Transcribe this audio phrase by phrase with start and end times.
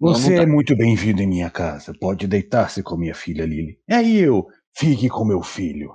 [0.00, 1.92] Você é muito bem-vindo em minha casa.
[1.92, 3.80] Pode deitar-se com minha filha Lily.
[3.90, 4.46] É eu.
[4.72, 5.90] Fique com meu filho.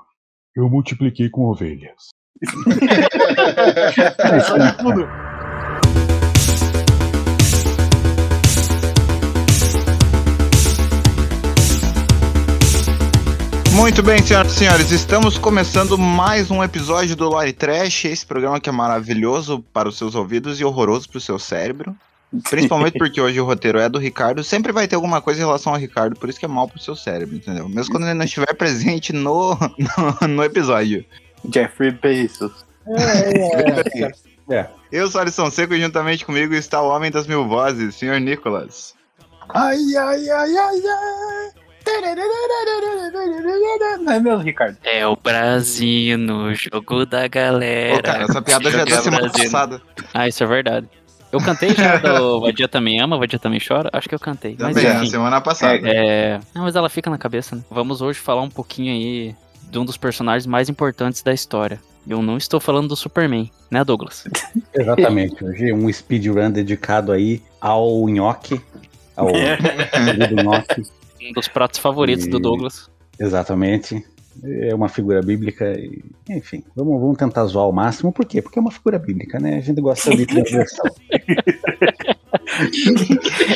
[0.54, 2.10] Eu multipliquei com ovelhas.
[4.46, 5.08] Sabe tudo.
[13.74, 18.60] Muito bem, senhoras e senhores, estamos começando mais um episódio do Lore Trash, esse programa
[18.60, 21.96] que é maravilhoso para os seus ouvidos e horroroso para o seu cérebro.
[22.50, 25.74] Principalmente porque hoje o roteiro é do Ricardo, sempre vai ter alguma coisa em relação
[25.74, 27.70] ao Ricardo, por isso que é mal pro seu cérebro, entendeu?
[27.70, 29.56] Mesmo quando ele não estiver presente no,
[30.22, 31.06] no, no episódio.
[31.54, 32.66] Jeffrey Bezos.
[32.88, 34.68] É, é.
[34.92, 38.96] Eu sou Alisson Seco e juntamente comigo está o homem das mil vozes, senhor Nicolas.
[39.50, 41.64] Ai, ai, ai, ai, ai.
[44.00, 44.78] Não é mesmo, Ricardo?
[44.84, 48.00] É o Brasino, jogo da galera.
[48.00, 49.82] Ô, cara, essa piada já é da semana passada.
[50.14, 50.88] Ah, isso é verdade.
[51.34, 53.90] Eu cantei já do Vadia Também Ama, Vadia Também Chora?
[53.92, 54.56] Acho que eu cantei.
[54.60, 55.10] Mas Também, na enfim.
[55.10, 55.82] semana passada.
[55.84, 56.40] É...
[56.54, 57.64] Não, mas ela fica na cabeça, né?
[57.72, 59.36] Vamos hoje falar um pouquinho aí
[59.70, 61.82] de um dos personagens mais importantes da história.
[62.08, 64.26] Eu não estou falando do Superman, né, Douglas?
[64.74, 65.44] Exatamente.
[65.44, 68.62] Hoje um speedrun dedicado aí ao nhoque.
[69.16, 70.84] Ao querido nhoque.
[71.30, 72.90] Um dos pratos favoritos do E- Douglas.
[73.20, 74.06] Exatamente.
[74.44, 75.72] É uma figura bíblica.
[75.78, 78.12] e, enfim, vamos, vamos tentar zoar ao máximo.
[78.12, 78.42] Por quê?
[78.42, 79.58] Porque é uma figura bíblica, né?
[79.58, 80.86] A gente gosta de transgressão.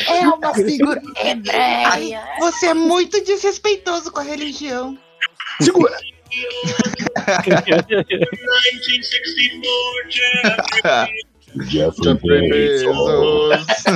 [0.08, 2.20] É uma figura hebreia.
[2.40, 4.98] Você é muito desrespeitoso com a religião.
[5.60, 5.96] Segura!
[11.64, 13.66] Jeffrey Bezos.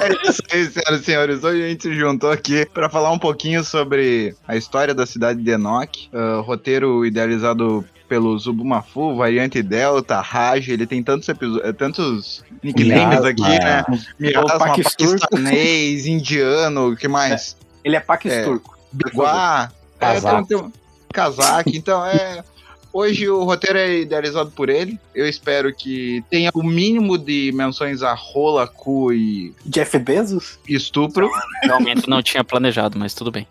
[0.00, 1.44] é isso aí, senhoras e senhores.
[1.44, 5.42] Hoje a gente se juntou aqui para falar um pouquinho sobre a história da cidade
[5.42, 12.44] de Enoch, ah, roteiro idealizado pelo Zubumafu, variante Delta, Raj, ele tem tantos episódios, tantos
[12.62, 13.28] nicknames Miasma.
[13.30, 13.84] aqui, né?
[14.18, 17.56] Miasma, paquistanês, indiano, o que mais?
[17.82, 18.76] Ele é paquisturco.
[18.92, 20.46] Biguá, é, Casaco.
[20.46, 20.72] tem- tem-
[21.12, 21.70] casaco.
[21.72, 22.44] Então é.
[22.92, 24.98] Hoje o roteiro é idealizado por ele.
[25.14, 30.58] Eu espero que tenha o mínimo de menções a rola, cu e Jeff Bezos?
[30.68, 31.30] estupro.
[31.62, 33.46] Realmente não tinha planejado, mas tudo bem.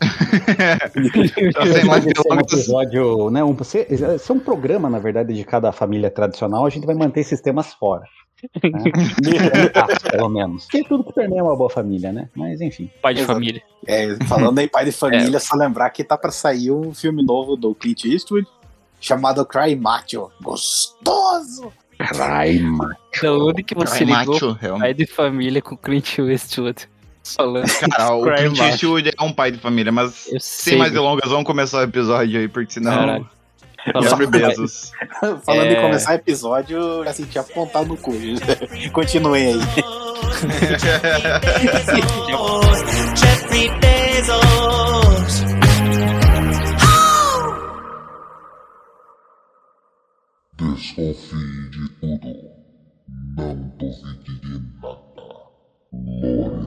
[1.36, 3.44] Então, sem mais Esse é um episódio, né?
[3.44, 6.64] Um, se, é um programa, na verdade, dedicado à família tradicional.
[6.66, 8.02] A gente vai manter esses temas fora.
[8.02, 8.08] Né?
[9.74, 10.64] Ah, pelo menos.
[10.64, 12.28] Porque tudo que permeia é uma boa família, né?
[12.34, 12.90] Mas enfim.
[13.02, 13.34] Pai de Exato.
[13.34, 13.62] família.
[13.86, 17.56] É, falando em pai de família, só lembrar que tá pra sair um filme novo
[17.56, 18.46] do Clint Eastwood
[19.00, 20.30] chamado Cry Macho.
[20.42, 21.72] Gostoso!
[21.98, 22.96] Raima.
[23.22, 24.82] Da onde que você Ai, ligou macho, realmente.
[24.82, 26.88] pai de família com Clint Eastwood?
[27.24, 27.64] Falando.
[27.90, 28.70] Cara, o Cry Clint macho.
[28.70, 30.76] Eastwood é um pai de família, mas Eu sem sei.
[30.78, 33.06] mais delongas, vamos começar o episódio aí, porque senão.
[33.06, 34.90] Pai- Bezos.
[35.46, 35.72] Falando É.
[35.78, 38.12] em começar episódio, eu já senti apontado no cu.
[38.92, 39.60] Continuei aí.
[50.58, 52.50] Desconfie de tudo.
[53.36, 54.96] Não duvide de nada.
[55.92, 56.66] Lore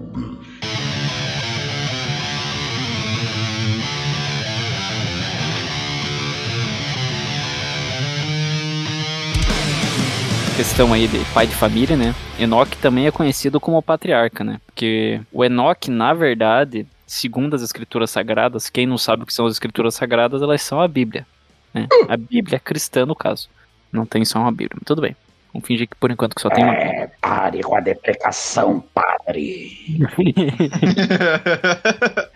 [10.55, 12.13] questão aí de pai de família, né?
[12.37, 14.59] Enoque também é conhecido como patriarca, né?
[14.65, 19.45] Porque o Enoque, na verdade, segundo as escrituras sagradas, quem não sabe o que são
[19.45, 21.25] as escrituras sagradas, elas são a Bíblia,
[21.73, 21.87] né?
[22.09, 23.47] A Bíblia cristã, no caso.
[23.91, 25.15] Não tem só uma Bíblia, mas tudo bem.
[25.51, 26.75] Vamos fingir que por enquanto que só tem uma.
[26.75, 29.71] É, pare com a deprecação, padre.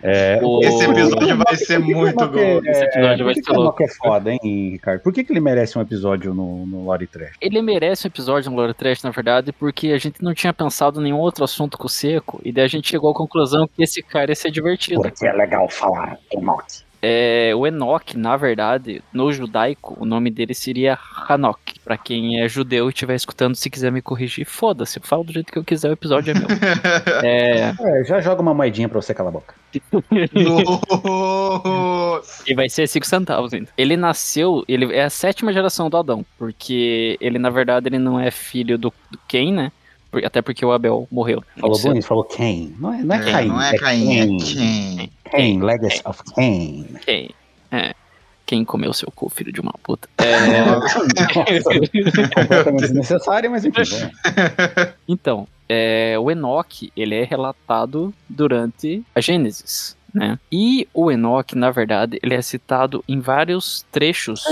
[0.02, 2.38] É, O- Esse episódio vai ser que que muito bom.
[2.38, 3.82] é- Esse episódio vai por que ser que louco.
[3.82, 4.40] Enoch é foda, hein,
[4.72, 5.00] Ricardo?
[5.00, 7.36] Por que, que ele merece um episódio no, no Lore Trash?
[7.40, 11.00] Ele merece um episódio no Glória Trash, na verdade, porque a gente não tinha pensado
[11.00, 13.82] em nenhum outro assunto com o Seco, e daí a gente chegou à conclusão que
[13.82, 15.00] esse cara ia ser divertido.
[15.02, 16.83] Porque é legal falar Enoch.
[17.06, 20.98] É, o Enoch, na verdade, no judaico, o nome dele seria
[21.28, 21.78] Hanok.
[21.84, 25.30] Pra quem é judeu e estiver escutando, se quiser me corrigir, foda-se, eu falo do
[25.30, 26.48] jeito que eu quiser, o episódio é meu.
[27.22, 29.54] é, É, já joga uma moedinha pra você calar a boca.
[32.46, 33.68] E vai ser 5 centavos ainda.
[33.76, 38.18] Ele nasceu, ele é a sétima geração do Adão, porque ele, na verdade, ele não
[38.18, 39.72] é filho do, do Cain, né?
[40.24, 41.42] Até porque o Abel morreu.
[41.58, 41.88] Falou Cedo.
[41.88, 42.74] bonito, falou Cain.
[42.78, 43.46] Não é, não é É, Cain.
[43.48, 45.10] não é Caim, é Cain.
[45.30, 46.86] Cain, Legacy of Cain.
[47.04, 47.30] Quem?
[47.70, 47.94] É.
[48.46, 50.06] Quem comeu seu cu, filho de uma puta?
[50.18, 50.34] É,
[52.34, 53.82] Completamente desnecessário, mas enfim.
[53.84, 54.12] vamos.
[55.08, 59.96] então, é, o Enoch, ele é relatado durante a Gênesis.
[60.14, 60.38] Né?
[60.50, 64.44] E o Enoque, na verdade, ele é citado em vários trechos,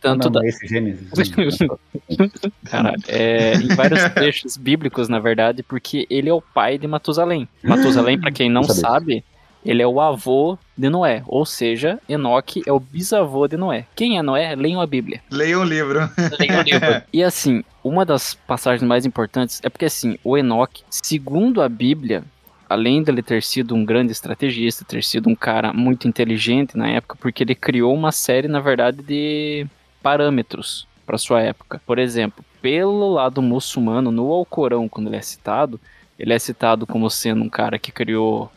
[0.00, 1.08] tanto não, da, esse Gênesis.
[2.68, 7.48] Caralho, é, em vários trechos bíblicos, na verdade, porque ele é o pai de Matusalém.
[7.62, 9.24] Matusalém, pra quem não sabe,
[9.64, 13.86] ele é o avô de Noé, ou seja, Enoque é o bisavô de Noé.
[13.94, 14.54] Quem é Noé?
[14.54, 15.22] Leiam a Bíblia.
[15.30, 16.00] Leia um livro.
[16.38, 17.02] Leiam o livro.
[17.12, 22.22] E assim, uma das passagens mais importantes é porque assim, o Enoque, segundo a Bíblia,
[22.70, 27.16] além dele ter sido um grande estrategista, ter sido um cara muito inteligente na época,
[27.20, 29.66] porque ele criou uma série, na verdade, de
[30.00, 31.82] parâmetros para sua época.
[31.84, 35.80] Por exemplo, pelo lado muçulmano, no Alcorão, quando ele é citado,
[36.16, 38.48] ele é citado como sendo um cara que criou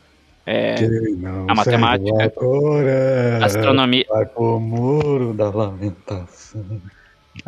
[0.46, 0.76] é,
[1.48, 2.32] a matemática,
[3.42, 4.06] a astronomia.
[4.08, 6.64] Vai pro muro da lamentação.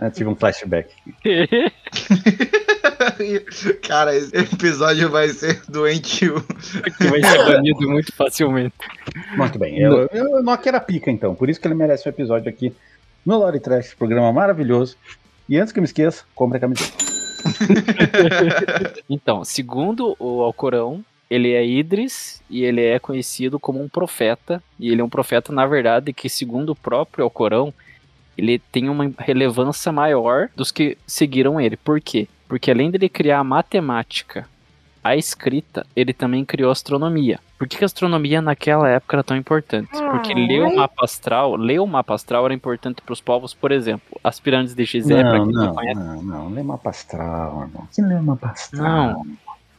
[0.01, 0.89] Eu tive um flashback.
[3.87, 6.41] Cara, esse episódio vai ser doentio.
[6.97, 8.75] que vai ser banido muito facilmente.
[9.35, 9.79] Muito bem.
[9.79, 11.35] Eu, eu, Nokia era pica, então.
[11.35, 12.73] Por isso que ele merece um episódio aqui
[13.25, 14.95] no Lore Trash, programa maravilhoso.
[15.47, 16.93] E antes que eu me esqueça, compre a camiseta.
[19.07, 24.61] Então, segundo o Alcorão, ele é Idris e ele é conhecido como um profeta.
[24.79, 27.73] E ele é um profeta, na verdade, que segundo o próprio Alcorão,
[28.37, 31.77] ele tem uma relevância maior dos que seguiram ele.
[31.77, 32.27] Por quê?
[32.47, 34.47] Porque além dele criar a matemática,
[35.03, 37.39] a escrita, ele também criou a astronomia.
[37.57, 39.89] Por que, que a astronomia naquela época era tão importante?
[39.91, 43.71] Porque ler o mapa astral, ler o mapa astral era importante para os povos, por
[43.71, 45.99] exemplo, as pirâmides de Gizé, pra não, quem não não, conhece.
[45.99, 46.49] não, não.
[46.49, 47.87] Lê mapa astral, irmão.
[47.93, 49.13] Que lê mapa astral?
[49.13, 49.25] Não,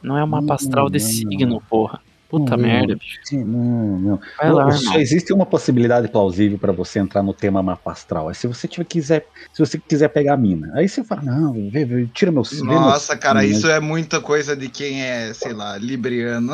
[0.01, 1.11] não é o mapa astral de Não, não.
[1.13, 2.01] signo, porra.
[2.29, 3.19] Puta Não, merda, bicho.
[3.23, 4.19] Sim, Não, não.
[4.37, 4.99] Vai lá, Só irmão.
[4.99, 8.29] existe uma possibilidade plausível para você entrar no tema mapa astral.
[8.29, 10.71] É se você tiver, quiser, se você quiser pegar a mina.
[10.75, 13.79] Aí você fala, não, vê, vê, tira meu vê meu- Nossa, cara, Mas- isso é
[13.79, 16.51] muita coisa de quem é, sei lá, libriano.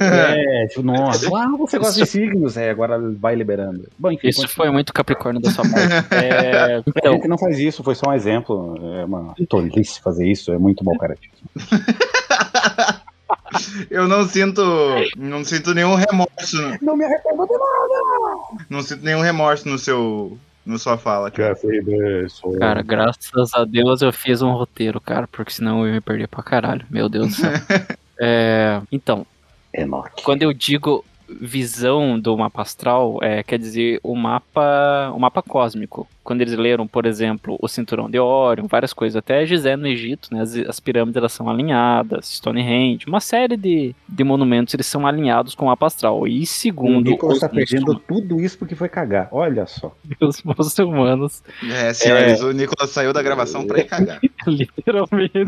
[0.00, 3.88] É, tipo, nossa, ah, você gosta de signos, é, agora vai liberando.
[3.98, 5.74] Bom, enfim, Isso foi muito Capricórnio da sua parte.
[6.14, 8.74] É, A então, gente não faz isso, foi só um exemplo.
[9.00, 11.34] É uma tolice fazer isso, é muito mau caratismo.
[13.90, 14.62] Eu não sinto.
[15.16, 16.56] Não sinto nenhum remorso.
[16.82, 18.66] Não me arrependo de nada!
[18.68, 20.38] Não sinto nenhum remorso no seu.
[20.64, 21.54] No sua fala, cara.
[22.58, 26.26] Cara, graças a Deus eu fiz um roteiro, cara, porque senão eu ia me perder
[26.26, 26.86] pra caralho.
[26.88, 27.50] Meu Deus do céu.
[28.16, 29.26] É, então,
[30.22, 36.06] quando eu digo visão do mapa astral, é, quer dizer o mapa, o mapa cósmico.
[36.22, 40.28] Quando eles leram, por exemplo, o cinturão de Órion, várias coisas, até Gizé no Egito,
[40.32, 45.06] né, as, as pirâmides elas são alinhadas, Stonehenge, uma série de, de monumentos eles são
[45.06, 46.26] alinhados com o mapa astral.
[46.26, 49.28] E O segundo Nicolas os, tá perdendo tudo isso porque foi cagar.
[49.32, 49.94] Olha só.
[50.20, 54.20] os muçulmanos, É, senhores, o Nicolas saiu da gravação pra ir cagar.
[54.46, 55.44] literalmente,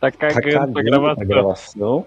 [0.00, 1.22] tá Tá cagando a cagando gravação.
[1.22, 2.06] a gravação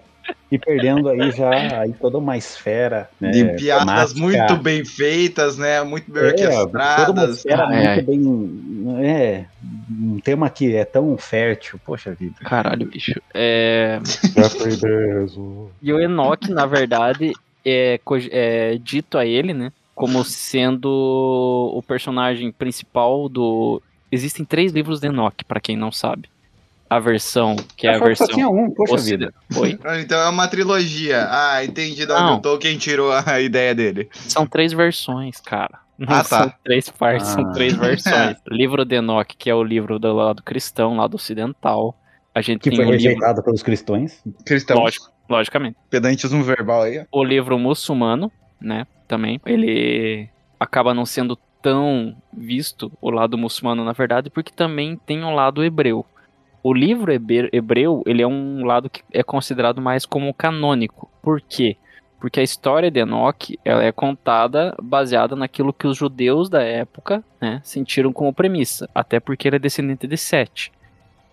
[0.52, 4.20] e perdendo aí já aí toda uma esfera né, De piadas temática.
[4.20, 5.84] muito bem feitas, né?
[5.84, 7.38] Muito bem É, toda uma orquestradas.
[7.38, 7.96] esfera Ah, é.
[7.96, 9.06] muito bem.
[9.06, 9.46] É,
[9.92, 11.80] um tema que é tão fértil.
[11.86, 12.36] Poxa vida.
[12.42, 13.20] Caralho, bicho.
[13.34, 14.00] É...
[15.82, 17.34] E o Enoch, na verdade,
[17.66, 18.00] é,
[18.32, 19.72] é dito a ele, né?
[19.94, 23.82] Como sendo o personagem principal do.
[24.12, 26.30] Existem três livros de Enoch, pra quem não sabe.
[26.90, 28.54] A versão, que é a só tinha versão.
[28.66, 29.34] um, poxa vida.
[29.58, 29.78] Oi?
[29.84, 31.28] Ah, Então é uma trilogia.
[31.30, 34.10] Ah, entendi de onde Tolkien tirou a ideia dele.
[34.14, 35.80] São três versões, cara.
[35.98, 36.44] Não Ah, tá.
[36.44, 37.52] são três partes, são Ah.
[37.54, 38.38] três versões.
[38.48, 41.98] livro de Enoch, que é o livro do lado cristão, lado ocidental.
[42.34, 43.00] A gente Que tem foi livro.
[43.04, 44.22] rejeitado pelos cristãos.
[44.46, 44.78] Cristão.
[44.78, 45.76] Lógico, logicamente.
[45.90, 47.04] Pedantismo verbal aí.
[47.12, 50.30] o livro muçulmano, né, também, ele
[50.60, 55.64] acaba não sendo tão visto, o lado muçulmano, na verdade, porque também tem um lado
[55.64, 56.06] hebreu.
[56.68, 61.10] O livro hebre- hebreu, ele é um lado que é considerado mais como canônico.
[61.22, 61.78] Por quê?
[62.20, 67.24] Porque a história de Enoch, ela é contada baseada naquilo que os judeus da época,
[67.40, 70.74] né, sentiram como premissa, até porque ele é descendente de Sete.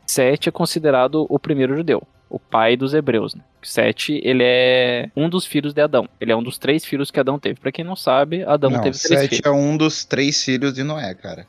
[0.06, 3.42] Sete é considerado o primeiro judeu, o pai dos hebreus, né?
[3.60, 6.08] Sete, ele é um dos filhos de Adão.
[6.20, 7.58] Ele é um dos três filhos que Adão teve.
[7.58, 9.46] Pra quem não sabe, Adão Não, teve três Sete filhos.
[9.46, 11.44] é um dos três filhos de Noé, cara.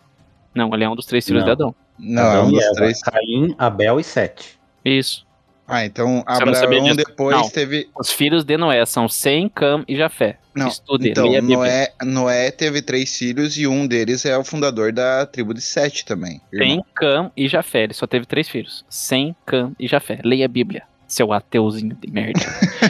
[0.56, 1.46] Não, ele é um dos três filhos Não.
[1.46, 1.76] de Adão.
[1.98, 3.02] Não, é Adão um e dos Eva, três.
[3.02, 4.60] Caim, Abel e Sete.
[4.84, 5.26] Isso.
[5.68, 7.50] Ah, então Abraão depois Não.
[7.50, 7.90] teve.
[7.98, 10.38] Os filhos de Noé são Sem, Cam e Jafé.
[10.54, 11.26] Não, Estude, então.
[11.42, 16.06] Noé, Noé teve três filhos e um deles é o fundador da tribo de Sete
[16.06, 16.40] também.
[16.54, 17.84] Sem, Cam e Jafé.
[17.84, 18.86] Ele só teve três filhos.
[18.88, 20.20] Sem, Cam e Jafé.
[20.24, 20.84] Leia a Bíblia.
[21.16, 22.40] Seu ateuzinho de merda.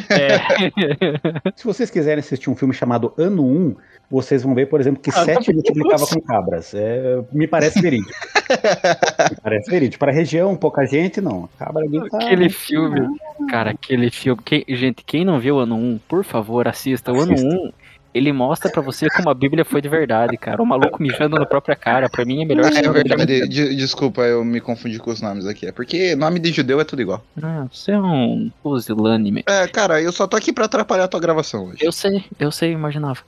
[0.07, 0.37] É,
[1.55, 3.75] Se vocês quiserem assistir um filme chamado Ano 1,
[4.09, 6.73] vocês vão ver, por exemplo, que sete multiplicava com cabras.
[6.75, 8.11] É, me parece verídico.
[9.31, 9.99] me parece verídico.
[9.99, 11.49] Para a região, pouca gente, não.
[11.57, 12.17] Cabra ali tá...
[12.17, 13.07] aquele filme,
[13.49, 14.41] cara, aquele filme.
[14.45, 17.11] Quem- gente, quem não viu o ano 1, por favor, assista.
[17.11, 17.55] O ano Assista.
[17.55, 17.71] 1,
[18.15, 20.61] ele mostra pra você como a Bíblia foi de verdade, cara.
[20.61, 22.09] O maluco mijando na própria cara.
[22.09, 25.65] Pra mim é melhor É verdade, de- desculpa, eu me confundi com os nomes aqui.
[25.67, 27.21] É porque nome de judeu é tudo igual.
[27.43, 29.43] Ah, você é um pusilânime.
[29.45, 31.79] É, cara, eu só tô aqui pra atrapalhar a tua gravação hoje.
[31.81, 33.19] Eu sei, eu sei, imaginava.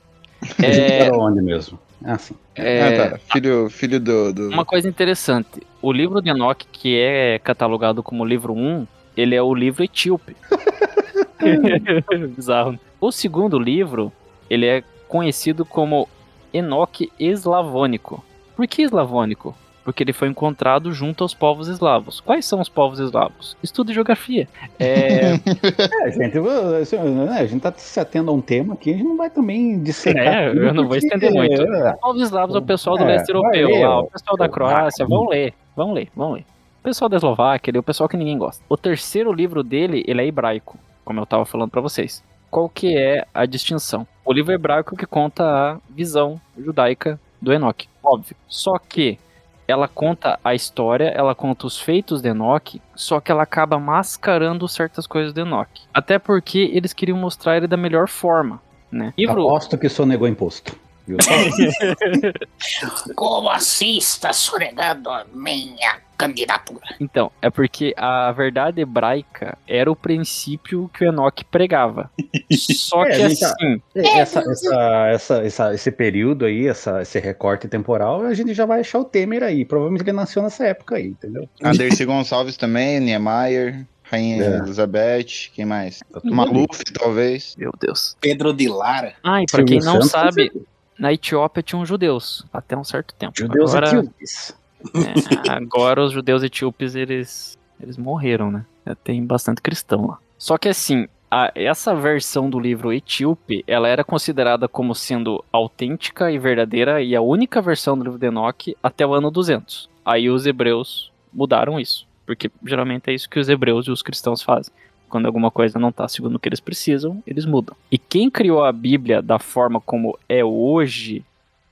[0.64, 1.78] É, Para onde mesmo?
[2.06, 2.36] Ah, sim.
[2.56, 3.20] é, Ah, tá.
[3.34, 4.32] Filho, filho do.
[4.32, 4.50] do...
[4.50, 9.42] Uma coisa interessante, o livro de Enoch, que é catalogado como livro 1, ele é
[9.42, 10.36] o livro etíope.
[12.36, 12.80] Bizarro.
[13.00, 14.12] O segundo livro,
[14.50, 16.08] ele é conhecido como
[16.54, 18.24] Enoch eslavônico.
[18.56, 19.56] Por que eslavônico?
[19.84, 22.20] Porque ele foi encontrado junto aos povos eslavos.
[22.20, 23.56] Quais são os povos eslavos?
[23.64, 24.46] Estudo geografia.
[24.78, 25.32] É,
[26.04, 26.38] É, gente,
[26.82, 29.30] assim, né, a gente tá se atendo a um tema aqui, a gente não vai
[29.30, 30.26] também dissecar.
[30.26, 31.62] É, eu não vou estender muito.
[31.62, 34.36] é, Os povos eslavos é o pessoal do É, leste europeu, ler, lá, o pessoal
[34.36, 36.46] da Croácia, vão ler, vão ler, vão ler.
[36.82, 38.62] O pessoal da Eslováquia, ele é o pessoal que ninguém gosta.
[38.68, 42.22] O terceiro livro dele, ele é hebraico, como eu tava falando pra vocês.
[42.52, 44.06] Qual que é a distinção?
[44.28, 48.36] O livro hebraico que conta a visão judaica do Enoque, óbvio.
[48.46, 49.18] Só que
[49.66, 54.68] ela conta a história, ela conta os feitos de Enoque, só que ela acaba mascarando
[54.68, 55.84] certas coisas de Enoque.
[55.94, 59.14] Até porque eles queriam mostrar ele da melhor forma, né?
[59.18, 60.76] Livro Aposto que sonegou imposto.
[61.08, 61.18] Viu?
[63.16, 66.82] Como assim está sonegando a minha candidatura?
[67.00, 72.10] Então, é porque a verdade hebraica era o princípio que o Enoque pregava.
[72.52, 77.20] Só É, que a gente- assim, Essa, essa, essa, essa- esse período aí, essa, esse
[77.20, 79.64] recorte temporal, a gente já vai achar o Temer aí.
[79.64, 81.48] Provavelmente ele nasceu nessa época aí, entendeu?
[81.64, 84.58] Anderson Gonçalves também, Niemeyer, Rainha É.
[84.60, 86.00] Elizabeth, quem mais?
[86.12, 86.22] Tá.
[86.24, 87.56] Maluf, talvez.
[87.58, 88.16] meu Deus.
[88.20, 89.14] Pedro de Lara.
[89.24, 90.52] Ah, e pra quem não sabe,
[91.00, 93.34] na Etiópia tinham judeus até um certo tempo.
[93.38, 94.56] Judeus agora, etíopes.
[94.96, 95.14] é,
[95.50, 98.66] agora os judeus etíopes eles eles morreram, né?
[99.04, 100.18] Tem bastante cristão lá.
[100.38, 106.32] Só que assim, a- essa versão do livro etíope, ela era considerada como sendo autêntica
[106.32, 109.88] e verdadeira e a única versão do livro de Enoque até o ano 200.
[110.04, 114.42] Aí os hebreus mudaram isso, porque geralmente é isso que os hebreus e os cristãos
[114.42, 114.74] fazem.
[115.10, 117.76] Quando alguma coisa não está segundo o que eles precisam, eles mudam.
[117.92, 121.24] E quem criou a Bíblia da forma como é hoje,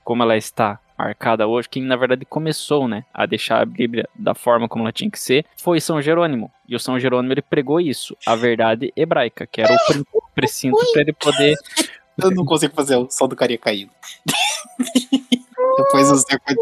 [0.04, 4.34] como ela está marcada hoje, quem na verdade começou, né, a deixar a Bíblia da
[4.34, 6.50] forma como ela tinha que ser, foi São Jerônimo.
[6.66, 9.76] E o São Jerônimo ele pregou isso, a verdade hebraica, que era
[10.12, 11.54] o precinto para ele poder
[12.18, 13.90] Eu não consigo fazer o som do carinha caindo.
[15.76, 16.58] Depois pode...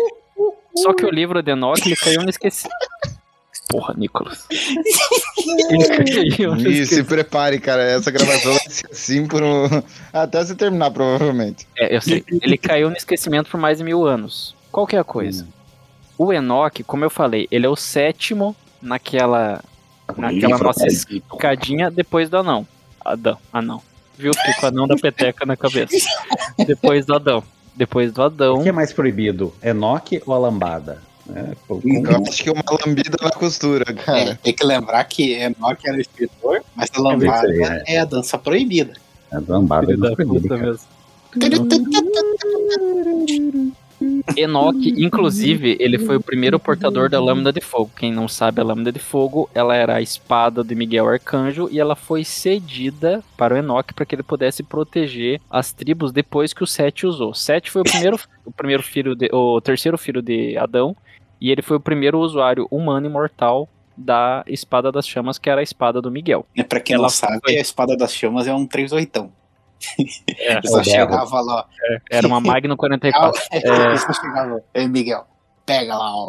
[0.76, 2.76] Só que o livro de Enoch, ele caiu no esquecimento.
[3.74, 4.46] Porra, Nicolas.
[6.64, 7.82] E se prepare, cara.
[7.82, 9.64] Essa gravação vai ser assim por um...
[10.12, 11.66] até se terminar, provavelmente.
[11.76, 12.24] É, eu sei.
[12.40, 14.54] Ele caiu no esquecimento por mais de mil anos.
[14.70, 15.46] Qual que é a coisa?
[16.16, 19.60] O Enoch, como eu falei, ele é o sétimo naquela,
[20.16, 22.66] naquela nossa escadinha depois do anão.
[23.04, 23.82] Adão, anão.
[24.16, 24.32] Viu?
[24.32, 25.96] Com o anão da peteca na cabeça.
[26.64, 27.42] Depois do Adão.
[27.74, 28.60] Depois do Adão.
[28.60, 29.52] O que é mais proibido?
[29.60, 31.02] Enoque ou a lambada?
[31.34, 34.38] É, pô, Eu acho que uma lambida na costura, É, cara.
[34.42, 38.92] tem que lembrar que Enoch era escritor, mas a lambada é a dança proibida.
[39.32, 40.86] a lambada é mais proibida, mesmo.
[44.36, 47.90] Enoch, inclusive, ele foi o primeiro portador da lâmina de fogo.
[47.96, 51.78] Quem não sabe, a lâmina de fogo, ela era a espada de Miguel Arcanjo e
[51.80, 56.62] ela foi cedida para o Enoch para que ele pudesse proteger as tribos depois que
[56.64, 57.34] o Sete usou.
[57.34, 60.96] Sete foi o primeiro, o primeiro filho de, o terceiro filho de Adão
[61.40, 65.62] e ele foi o primeiro usuário humano imortal da espada das chamas, que era a
[65.62, 66.46] espada do Miguel.
[66.56, 69.30] É, pra quem Ela não sabe, foi- a espada das chamas é um 38.
[70.38, 71.66] É, só chegava lá.
[72.10, 73.40] era uma Magnum 44.
[73.52, 74.62] Ele só chegava.
[74.74, 75.26] Ei, Miguel,
[75.66, 76.28] pega lá ó,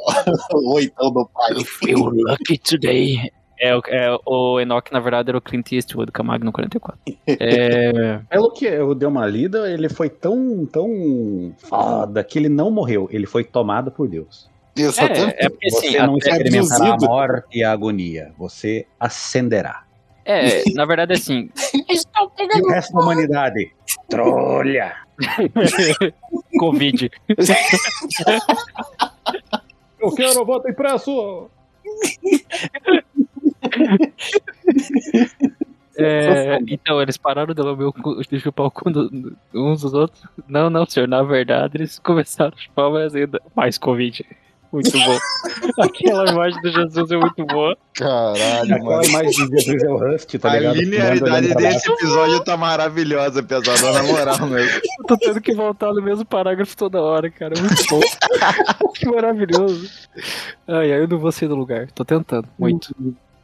[0.53, 1.55] o oitão do pai.
[1.63, 3.31] feel lucky today.
[3.57, 6.99] É, o- é, o Enoch, na verdade, era o Clint Eastwood com a Magnum 44.
[7.25, 12.69] É, Pelo que eu dei uma lida, ele foi tão, tão foda que ele não
[12.69, 13.07] morreu.
[13.11, 14.49] Ele foi tomado por Deus.
[14.77, 18.33] É, é porque assim, Você não experimentará a morte e a agonia.
[18.37, 19.84] Você ascenderá.
[20.25, 21.49] É, na verdade, assim,
[21.87, 23.71] E o resto da humanidade?
[24.09, 24.93] Trolha!
[26.59, 27.09] Covid.
[29.99, 31.49] Eu quero voto impresso!
[35.97, 39.93] É, então, eles pararam de lamber o cu, de chupar o cu do- uns dos
[39.93, 40.21] outros.
[40.47, 43.41] Não, não, senhor, na verdade, eles começaram a chupar mais ainda.
[43.55, 44.25] Mais Covid.
[44.75, 45.17] Muito bom.
[45.79, 47.77] Aquela imagem do Jesus é muito boa.
[47.93, 50.75] Caralho, Aquela imagem de Jesus é o Rust, tá A ligado?
[50.75, 54.81] linearidade Olhando pra desse episódio tá maravilhosa, pesado, na moral mesmo.
[54.99, 57.53] Eu tô tendo que voltar no mesmo parágrafo toda hora, cara.
[57.57, 58.01] Muito bom.
[58.93, 59.89] que maravilhoso.
[60.67, 61.89] Ai, ai, eu não vou sair do lugar.
[61.91, 62.93] Tô tentando, muito.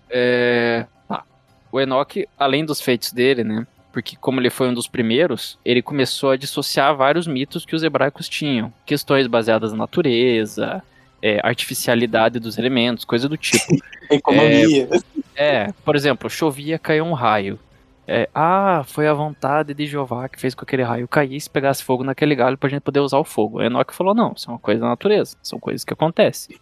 [0.09, 0.85] É...
[1.07, 1.23] Tá.
[1.71, 3.65] O Enoch, além dos feitos dele, né?
[3.93, 7.83] Porque como ele foi um dos primeiros, ele começou a dissociar vários mitos que os
[7.83, 8.73] hebraicos tinham.
[8.85, 10.83] Questões baseadas na natureza,
[11.21, 13.65] é, artificialidade dos elementos, coisa do tipo.
[14.09, 14.89] Economia.
[15.35, 17.59] É, por exemplo, chovia, caiu um raio.
[18.07, 21.51] É, ah, foi a vontade de Jeová que fez com que aquele raio caísse e
[21.51, 23.59] pegasse fogo naquele galho pra gente poder usar o fogo.
[23.59, 26.57] O Enoch falou: não, isso é uma coisa da natureza, são coisas que acontecem.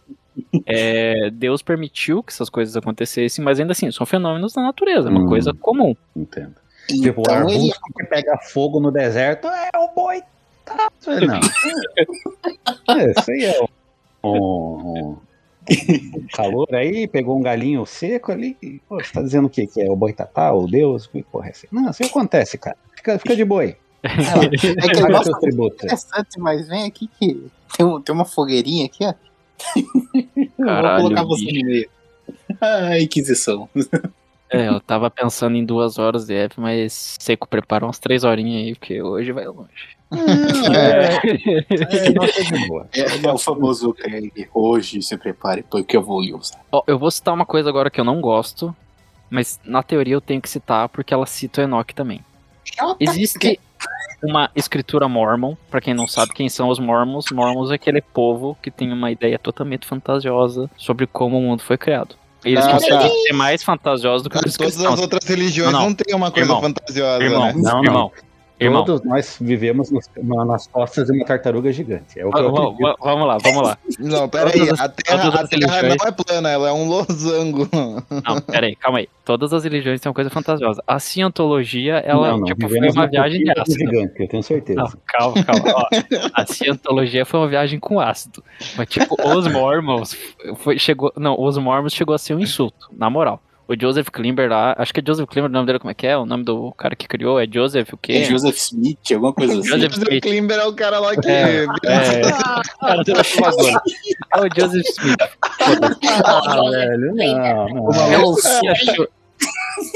[0.66, 5.12] É, Deus permitiu que essas coisas acontecessem, mas ainda assim, são fenômenos da natureza, é
[5.12, 5.28] uma Hum.
[5.28, 5.96] coisa comum.
[6.16, 6.56] Entendo.
[6.88, 10.22] Tipo, o Então ele arbusto que pega fogo no deserto é o boi.
[11.26, 11.40] Não.
[12.90, 13.60] É, Isso aí é
[14.24, 15.18] um-
[15.70, 18.58] um calor aí, pegou um galinho seco ali.
[18.62, 19.68] e, Pô, você tá dizendo o quê?
[19.68, 21.06] Que é o boitatá, o Deus?
[21.08, 21.68] Que porra é essa?
[21.72, 22.78] Não, isso aí acontece, cara.
[22.96, 23.76] Fica, fica de boi.
[24.04, 25.84] É que negócio seus tributos.
[25.84, 27.46] interessante, mas vem aqui que
[27.78, 29.14] tem, um- tem uma fogueirinha aqui, ó.
[30.58, 31.60] Caralho, Vou colocar você bicho.
[31.60, 31.90] no meio.
[32.62, 33.70] Ah, Inquisição.
[34.52, 38.64] É, eu tava pensando em duas horas de F, mas Seco prepara umas três horinhas
[38.66, 39.70] aí, porque hoje vai longe.
[40.12, 42.88] É, não, tá de boa.
[42.94, 46.60] É, é o famoso é, hoje se prepare, porque eu vou lhe usar.
[46.72, 48.76] Ó, eu vou citar uma coisa agora que eu não gosto,
[49.30, 52.22] mas na teoria eu tenho que citar porque ela cita o Enoch também.
[53.00, 53.60] Existe
[54.22, 58.58] uma escritura mormon, pra quem não sabe quem são os mormons, mormons é aquele povo
[58.62, 62.16] que tem uma ideia totalmente fantasiosa sobre como o mundo foi criado.
[62.44, 63.16] E eles Ah, conseguem tá.
[63.28, 64.94] ser mais fantasiosos do que os Todas cristãos.
[64.94, 65.96] as outras religiões Não, não, não.
[65.96, 67.54] tem uma coisa Irmão, fantasiosa, Irmão, né?
[67.56, 67.84] Não, não.
[67.84, 68.12] irmão,
[68.60, 68.86] irmão.
[68.86, 72.20] Todos nós vivemos nos- na- nas costas de uma tartaruga gigante.
[72.20, 72.82] É o que eu Va- va- acredito.
[72.82, 73.78] va- Vamos lá, vamos lá.
[74.00, 76.88] Não, pera aí, Todas as- a Terra, a terra não é plana, ela é um
[76.88, 77.68] losango.
[77.72, 79.10] Não, peraí, calma aí.
[79.26, 80.84] Todas as religiões têm uma coisa fantasiosa.
[80.88, 83.78] A cientologia, ela, não, não, tipo, foi uma viagem de ácido.
[83.78, 84.80] gigante, eu tenho certeza.
[84.82, 85.64] Não, calma, calma.
[85.76, 85.86] Ó,
[86.34, 88.44] a cientologia foi uma viagem com ácido.
[88.76, 90.16] Mas, tipo, os mormons
[90.58, 91.14] foi, chegou.
[91.16, 93.40] Não, os mormons chegou a ser um insulto, na moral.
[93.70, 96.08] O Joseph Klimber lá, acho que é Joseph Klimber, o nome dele como é que
[96.08, 96.18] é?
[96.18, 98.14] O nome do cara que criou é Joseph o quê?
[98.14, 99.68] É Joseph Smith, alguma coisa assim.
[99.68, 100.24] Joseph Joseph Smith.
[100.24, 101.30] Klimber é o cara lá que.
[101.30, 102.22] É, é,
[102.80, 103.04] cara.
[104.34, 105.18] É o Joseph Smith.
[106.26, 107.84] Ah, velho, não, não.
[107.84, 108.40] O maluco,
[108.72, 109.08] achou,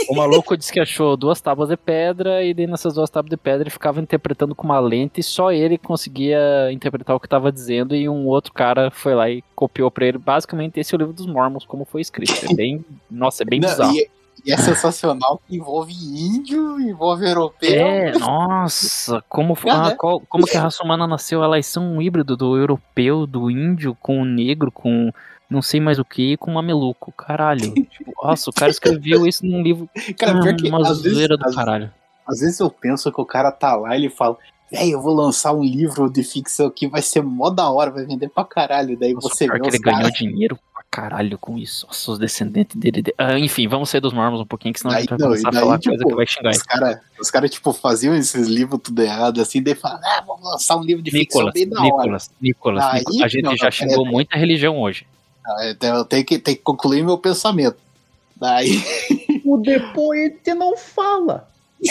[0.10, 3.38] o maluco disse que achou duas tábuas de pedra e daí nessas duas tábuas de
[3.38, 7.52] pedra ele ficava interpretando com uma lente e só ele conseguia interpretar o que estava
[7.52, 10.18] dizendo e um outro cara foi lá e copiou pra ele.
[10.18, 12.34] Basicamente esse é o livro dos Mormons, como foi escrito.
[12.50, 13.94] É bem, nossa, é bem Não, bizarro.
[13.96, 14.10] e,
[14.46, 17.70] e é sensacional que envolve índio, envolve europeu.
[17.88, 21.44] É, nossa, como, foi- ah, qual- como que a raça humana nasceu?
[21.44, 25.12] Elas são um híbrido do europeu, do índio, com o negro, com
[25.54, 27.12] não sei mais o que, com mameluco.
[27.14, 27.74] Caralho.
[27.90, 29.90] Tipo, nossa, o cara escreveu isso num livro.
[30.18, 31.92] Cara, pior que uma zoeira do às, caralho.
[32.28, 34.38] às vezes eu penso que o cara tá lá e ele fala,
[34.72, 38.06] véi, eu vou lançar um livro de ficção que vai ser mó da hora, vai
[38.06, 38.98] vender pra caralho.
[38.98, 40.14] Daí Nossa, você vê que ele ganhou caras.
[40.18, 41.86] dinheiro pra caralho com isso.
[41.86, 43.02] Nossa, os descendentes dele.
[43.04, 45.20] de- Ah, enfim, vamos sair dos Mormons um pouquinho, que senão a Daí- gente vai
[45.20, 48.48] não, começar a falar tipo, coisa que vai xingar Os caras, cara, tipo, faziam esses
[48.48, 51.70] livros tudo errado, assim, daí falavam, ah, vamos lançar um livro de ficção Nicolas, bem
[51.70, 51.86] da hora.
[51.86, 54.12] Nicolas, Nicolas, Aí, Nicolas, a gente não, já xingou peraí.
[54.12, 55.06] muita religião hoje.
[55.46, 57.78] Ah, então Eu tenho que, tenho que concluir meu pensamento.
[58.36, 58.82] Daí,
[59.46, 61.48] O você não fala.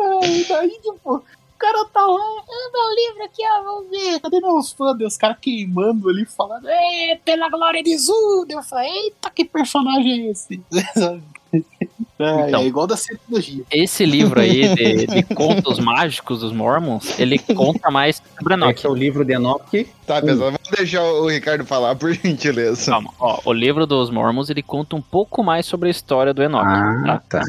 [0.00, 1.22] Aí, daí, tipo, o
[1.58, 5.00] cara tá lá, ah, meu livro aqui, ó, vamos ver, cadê meus fãs?
[5.00, 8.54] Os caras queimando ali, falando, é, pela glória de Zuda.
[8.54, 10.60] Eu falei, eita, que personagem é esse?
[12.18, 12.60] É, Então.
[12.60, 13.62] é igual da cientologia.
[13.70, 18.72] Esse livro aí de, de contos mágicos dos Mormons, ele conta mais sobre Enoch.
[18.74, 19.86] Esse é o livro de Enoch.
[20.06, 22.90] Tá, pessoal, vamos deixar o Ricardo falar, por gentileza.
[22.90, 26.42] Calma, ó, o livro dos Mormons ele conta um pouco mais sobre a história do
[26.42, 26.64] Enoch.
[26.66, 27.42] Ah, tá.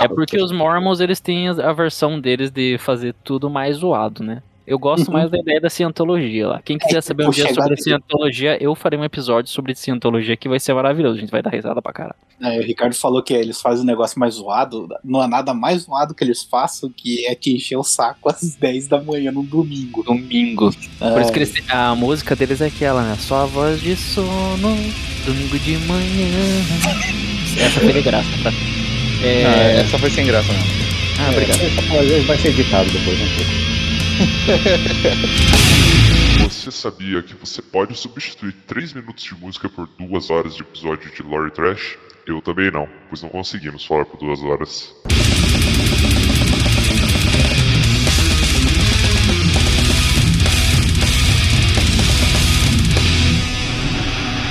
[0.00, 4.22] É porque os Mormons eles têm a a versão deles de fazer tudo mais zoado,
[4.22, 4.42] né?
[4.66, 6.62] Eu gosto mais da ideia da cientologia lá.
[6.64, 10.58] Quem quiser saber um dia sobre cientologia, eu farei um episódio sobre cientologia que vai
[10.58, 11.18] ser maravilhoso.
[11.18, 12.14] A gente vai dar risada pra caralho.
[12.40, 14.88] É, o Ricardo falou que eles fazem um negócio mais zoado.
[15.04, 18.54] Não há nada mais zoado que eles façam que é te encher o saco às
[18.56, 20.02] 10 da manhã no domingo.
[20.02, 20.70] Domingo.
[20.98, 23.16] Por É, isso que eles, a música deles é aquela, né?
[23.20, 24.76] Só a voz de sono,
[25.26, 26.28] domingo de manhã.
[27.58, 28.50] Essa foi de graça, tá?
[28.50, 29.80] Ah, É...
[29.80, 30.60] essa foi sem graça, não.
[31.26, 31.60] Ah, obrigado.
[31.60, 33.73] É, vai ser editado depois, um pouco.
[36.44, 41.10] Você sabia que você pode substituir 3 minutos de música por 2 horas de episódio
[41.10, 41.98] de Lore Trash?
[42.26, 44.94] Eu também não, pois não conseguimos falar por 2 horas.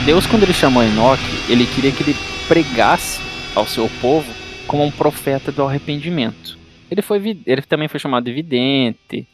[0.06, 2.15] Deus, quando ele chamou Enoque, ele queria que ele
[2.47, 3.21] pregasse
[3.56, 4.30] ao seu povo
[4.67, 6.58] como um profeta do arrependimento.
[6.91, 9.28] Ele, foi, ele também foi chamado de vidente.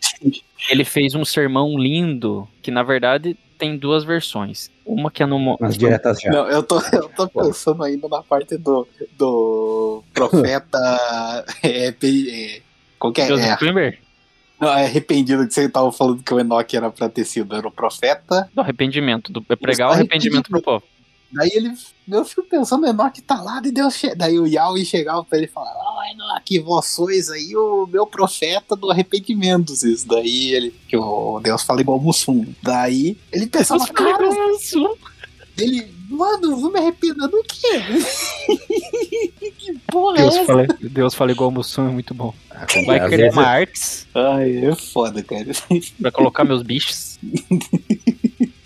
[0.69, 4.69] Ele fez um sermão lindo, que na verdade tem duas versões.
[4.85, 5.57] Uma que é no.
[5.59, 6.31] Nas diretas já.
[6.31, 10.77] Não, eu tô, eu tô pensando ainda na parte do, do profeta.
[11.63, 12.61] é, pe- é,
[12.97, 13.27] qual que é?
[13.27, 13.99] Joseph É, Klimber,
[14.59, 17.65] não, é arrependido que você tava falando que o Enoque era pra ter sido, era
[17.67, 18.49] o profeta.
[18.53, 20.83] do arrependimento, do, é pregar o arrependimento pro povo.
[21.31, 21.73] Daí ele.
[22.07, 24.15] Eu fico pensando, o Enoque tá lá, e Deus che...
[24.15, 28.07] daí o Yahweh chegava pra ele e falava: Ó, Enoque, vós sois aí o meu
[28.07, 29.73] profeta do arrependimento.
[29.73, 30.73] Isso daí ele.
[30.87, 32.45] Que o Deus fala igual Mussum.
[32.63, 34.29] Daí ele pensava, cara,
[35.57, 35.99] ele.
[36.09, 37.83] Mano, vou me arrepender do quê?
[39.59, 40.45] que porra é Deus essa?
[40.45, 42.33] fala, Deus fala igual o Mussum, é muito bom.
[42.87, 43.33] Vai criar vezes-
[44.15, 45.45] uma Ai, é foda, cara.
[46.01, 47.19] pra colocar meus bichos.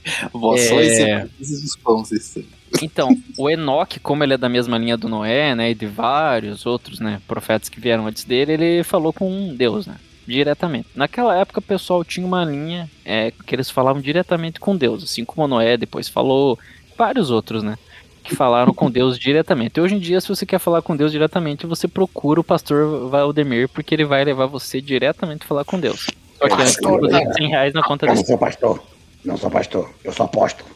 [0.33, 0.67] Vós É.
[0.69, 2.35] sois pães.
[2.81, 6.65] Então, o Enoque, como ele é da mesma linha do Noé, né, e de vários
[6.65, 9.95] outros, né, profetas que vieram antes dele, ele falou com Deus, né,
[10.27, 10.87] diretamente.
[10.95, 15.23] Naquela época, o pessoal tinha uma linha é, que eles falavam diretamente com Deus, assim
[15.23, 16.57] como o Noé depois falou,
[16.97, 17.77] vários outros, né,
[18.23, 19.79] que falaram com Deus diretamente.
[19.79, 23.69] Hoje em dia, se você quer falar com Deus diretamente, você procura o pastor Valdemir,
[23.69, 26.07] porque ele vai levar você diretamente a falar com Deus.
[26.39, 27.33] Só que antes, Pastor, você né?
[27.33, 28.37] 100 reais na conta dele.
[28.37, 28.81] pastor.
[29.25, 29.89] Não sou pastor.
[30.03, 30.69] Eu sou apóstolo.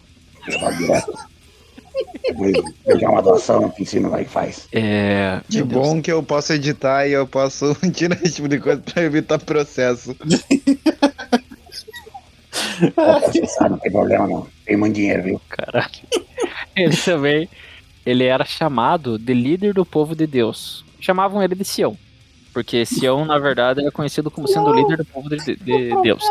[0.47, 1.13] Eu falo direto.
[2.85, 4.67] Eu já uma doação, eu te ensino lá e faz.
[4.71, 5.41] É...
[5.49, 5.87] Que Deus.
[5.87, 9.39] bom que eu posso editar e eu posso tirar esse tipo de coisa pra evitar
[9.39, 10.15] processo.
[12.95, 14.47] Pode processar, não tem problema não.
[14.65, 15.41] Tem muito dinheiro, viu?
[15.49, 15.91] Caralho.
[16.75, 17.49] Ele também.
[18.05, 20.85] Ele era chamado de líder do povo de Deus.
[20.99, 21.97] Chamavam ele de Sião.
[22.53, 26.23] Porque Sião, na verdade, era conhecido como sendo o líder do povo de, de Deus.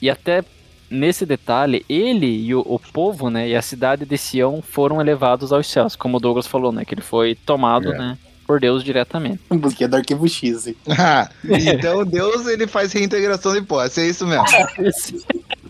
[0.00, 0.44] E até
[0.90, 5.52] nesse detalhe, ele e o, o povo, né, e a cidade de Sião foram elevados
[5.52, 7.98] aos céus, como o Douglas falou, né, que ele foi tomado, É.
[7.98, 9.40] né, por Deus diretamente.
[9.48, 10.66] Porque é do arquivo X.
[10.66, 10.76] hein?
[10.98, 14.44] Ah, então Deus ele faz reintegração de posse, é isso mesmo.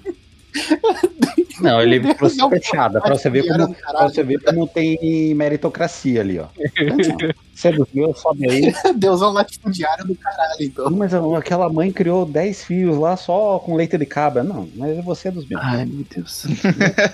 [1.61, 4.11] Não, ele trouxe fechada, pra você ver como, pra caralho.
[4.15, 6.47] você ver como tem meritocracia ali, ó.
[7.55, 8.75] Você é do Deus, sobe aí.
[8.97, 10.91] Deus é um latifundiário do caralho, então.
[10.91, 14.43] Mas aquela mãe criou 10 filhos lá só com leite de cabra.
[14.43, 15.63] Não, mas você é dos meus.
[15.63, 16.45] Ai, meu Deus.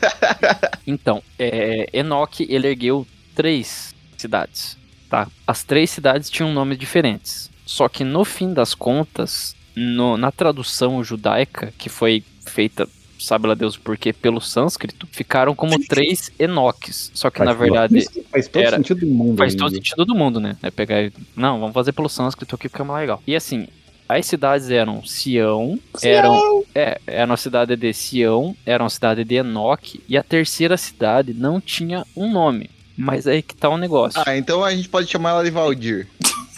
[0.86, 4.78] então, é, Enoque, ele ergueu três cidades,
[5.10, 5.28] tá?
[5.46, 7.50] As três cidades tinham nomes diferentes.
[7.66, 12.88] Só que no fim das contas, no- na tradução judaica, que foi feita,
[13.20, 17.10] sabe lá Deus por quê, pelo sânscrito, ficaram como três Enoques.
[17.14, 19.36] Só que Faz na verdade isso faz todo era- sentido do mundo.
[19.38, 19.76] faz em todo dia.
[19.78, 20.56] sentido do mundo, né?
[20.62, 21.10] É pegar.
[21.36, 23.22] Não, vamos fazer pelo sânscrito aqui porque é mais legal.
[23.26, 23.68] E assim,
[24.08, 26.64] as cidades eram Sião, eram.
[26.74, 31.32] É, era uma cidade de Sião, era uma cidade de Enoque, e a terceira cidade
[31.34, 32.70] não tinha um nome.
[32.96, 34.20] Mas aí que tá o negócio.
[34.26, 36.06] Ah, então a gente pode chamar ela de Valdir.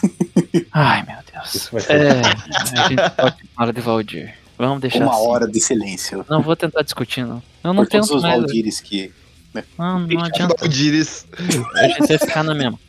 [0.73, 1.69] Ai, meu Deus.
[1.89, 2.19] É,
[2.79, 4.33] a gente pode chamar de Valdir.
[4.67, 5.27] Vamos deixar Uma assim.
[5.27, 6.25] hora de silêncio.
[6.29, 7.41] Não vou tentar discutir, não.
[7.63, 8.37] Eu não Por todos os mais.
[8.39, 9.11] Valdires que.
[9.77, 10.55] Não, não adianta.
[10.59, 11.25] Valdires.
[11.75, 12.79] A gente vai ficar na mesma.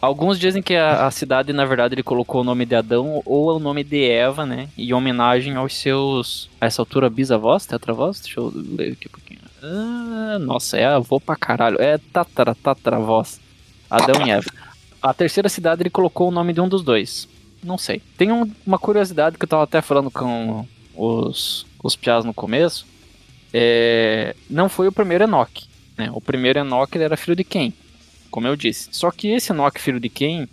[0.00, 3.56] Alguns dizem que a, a cidade, na verdade, ele colocou o nome de Adão ou
[3.56, 4.68] o nome de Eva, né?
[4.76, 6.50] Em homenagem aos seus.
[6.60, 8.20] A essa altura, bisavós, tetravós?
[8.20, 9.40] Deixa eu ler aqui um pouquinho.
[9.62, 11.80] Ah, nossa, é avô pra caralho.
[11.80, 13.40] É tatara, tataravós.
[13.90, 14.44] Adão e Eva.
[15.02, 17.26] A terceira cidade, ele colocou o nome de um dos dois.
[17.62, 18.02] Não sei.
[18.18, 22.86] Tem um- uma curiosidade que eu tava até falando com os, os piás no começo.
[23.52, 25.66] É, não foi o primeiro Enoque.
[25.96, 26.10] Né?
[26.12, 27.72] O primeiro ele era filho de quem?
[28.34, 28.88] como eu disse.
[28.90, 30.48] Só que esse Enoch, filho de Cain,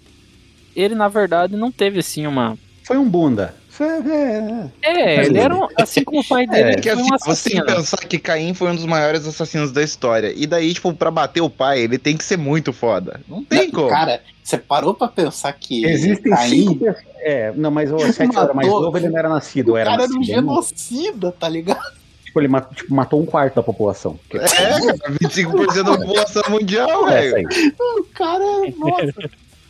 [0.75, 2.56] ele na verdade não teve assim uma.
[2.84, 3.56] Foi um bunda.
[3.84, 7.06] É, É, ele era um, assim como o pai dele, É, ele Que assim, um
[7.06, 7.65] você tem assassino.
[7.65, 10.34] que pensar que Caim foi um dos maiores assassinos da história.
[10.36, 13.20] E daí, tipo, pra bater o pai, ele tem que ser muito foda.
[13.28, 13.89] Não tem Não, como.
[13.89, 17.06] Cara, você parou pra pensar que Existem Caim, cinco pessoas.
[17.20, 19.74] É, não, mas o Sete era mais novo, ele não era nascido.
[19.74, 20.32] o Era cara era um nascido.
[20.34, 22.02] Ele não- genocida, tá ligado?
[22.26, 24.17] tipo, ele matou, tipo, matou um quarto da população.
[24.34, 27.36] É, cara, 25% da população mundial, É, velho.
[27.50, 27.74] aí.
[27.80, 28.46] O cara,
[28.78, 29.30] nossa.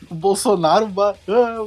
[0.10, 1.16] o Bolsonaro, ah,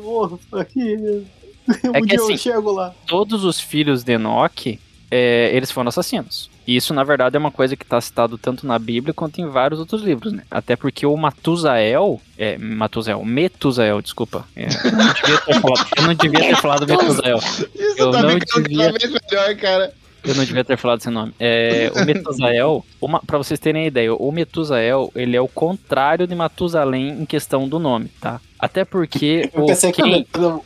[0.01, 1.27] vou aqui.
[1.95, 2.93] É que eu assim- chego lá.
[3.07, 4.79] Todos os filhos de Enoch,
[5.11, 6.51] é, eles foram assassinos.
[6.67, 9.47] E isso, na verdade, é uma coisa que está citado tanto na Bíblia quanto em
[9.47, 10.45] vários outros livros, né?
[10.51, 14.47] Até porque o Matusael, é, Matusael, Metusael, desculpa.
[14.57, 17.37] É, eu, não devia ter falado, eu não devia ter falado Metusael.
[17.75, 19.93] Isso Eu tá não devia- melhor, cara.
[20.25, 21.35] Eu não devia ter falado esse nome.
[21.39, 26.35] É, o Metusael, uma, pra vocês terem ideia, o Metusael, ele é o contrário de
[26.35, 28.41] Matusalém em questão do nome, tá?
[28.59, 30.65] Até porque Eu o pensei que quem, eu,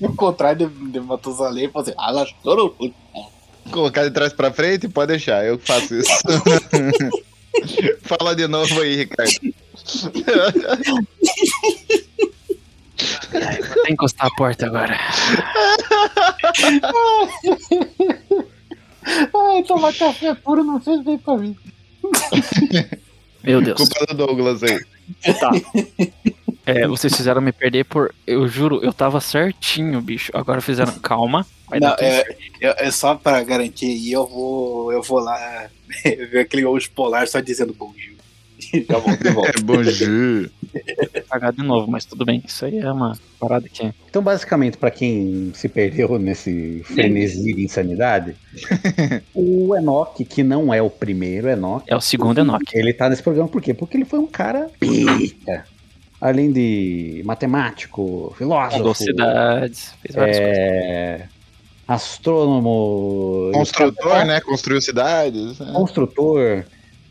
[0.00, 1.94] o contrário de, de Matusalém, fazer.
[1.96, 2.76] Ah, lá, chorou.
[3.70, 6.12] Colocar de trás pra frente, pode deixar, eu que faço isso.
[8.02, 9.32] Fala de novo aí, Ricardo.
[13.30, 14.98] Vou até encostar a porta agora.
[19.34, 21.56] Ai, tomar café puro não fez bem pra mim.
[23.42, 23.76] Meu Deus.
[23.76, 24.78] Culpa do Douglas aí.
[25.40, 25.50] Tá.
[26.66, 28.14] É, vocês fizeram me perder por.
[28.26, 30.30] Eu juro, eu tava certinho, bicho.
[30.34, 30.92] Agora fizeram.
[30.98, 31.46] Calma.
[31.66, 32.24] Vai Não, é,
[32.60, 35.68] é, é só pra garantir aí, eu vou, eu vou lá
[36.04, 38.84] ver aquele urso polar só dizendo bom dia.
[38.88, 39.58] Já volto de volta.
[39.58, 40.50] É bonjour.
[41.28, 42.42] Pagar de novo, mas tudo bem.
[42.46, 43.94] Isso aí é uma parada que é.
[44.08, 48.34] Então, basicamente, pra quem se perdeu nesse frenesi de insanidade,
[49.34, 52.64] o Enoch, que não é o primeiro Enoch, É o segundo Enoch.
[52.72, 53.74] ele tá nesse programa por quê?
[53.74, 55.64] Porque ele foi um cara pica.
[56.20, 60.56] Além de matemático, filósofo, Fundou cidades, fez várias coisas.
[60.58, 61.28] é,
[61.86, 64.40] astrônomo, Construtor, né?
[64.40, 65.58] Construiu cidades.
[65.58, 65.72] né?
[65.72, 66.64] construtor,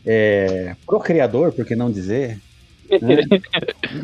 [0.06, 2.38] é, procriador, por que não dizer?
[2.90, 3.22] Né?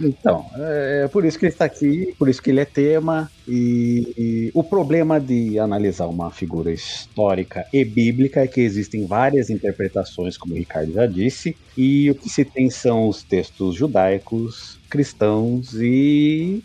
[0.02, 3.30] Então, é por isso que ele está aqui, por isso que ele é tema.
[3.46, 9.50] E, e o problema de analisar uma figura histórica e bíblica é que existem várias
[9.50, 14.78] interpretações, como o Ricardo já disse, e o que se tem são os textos judaicos,
[14.88, 16.62] cristãos e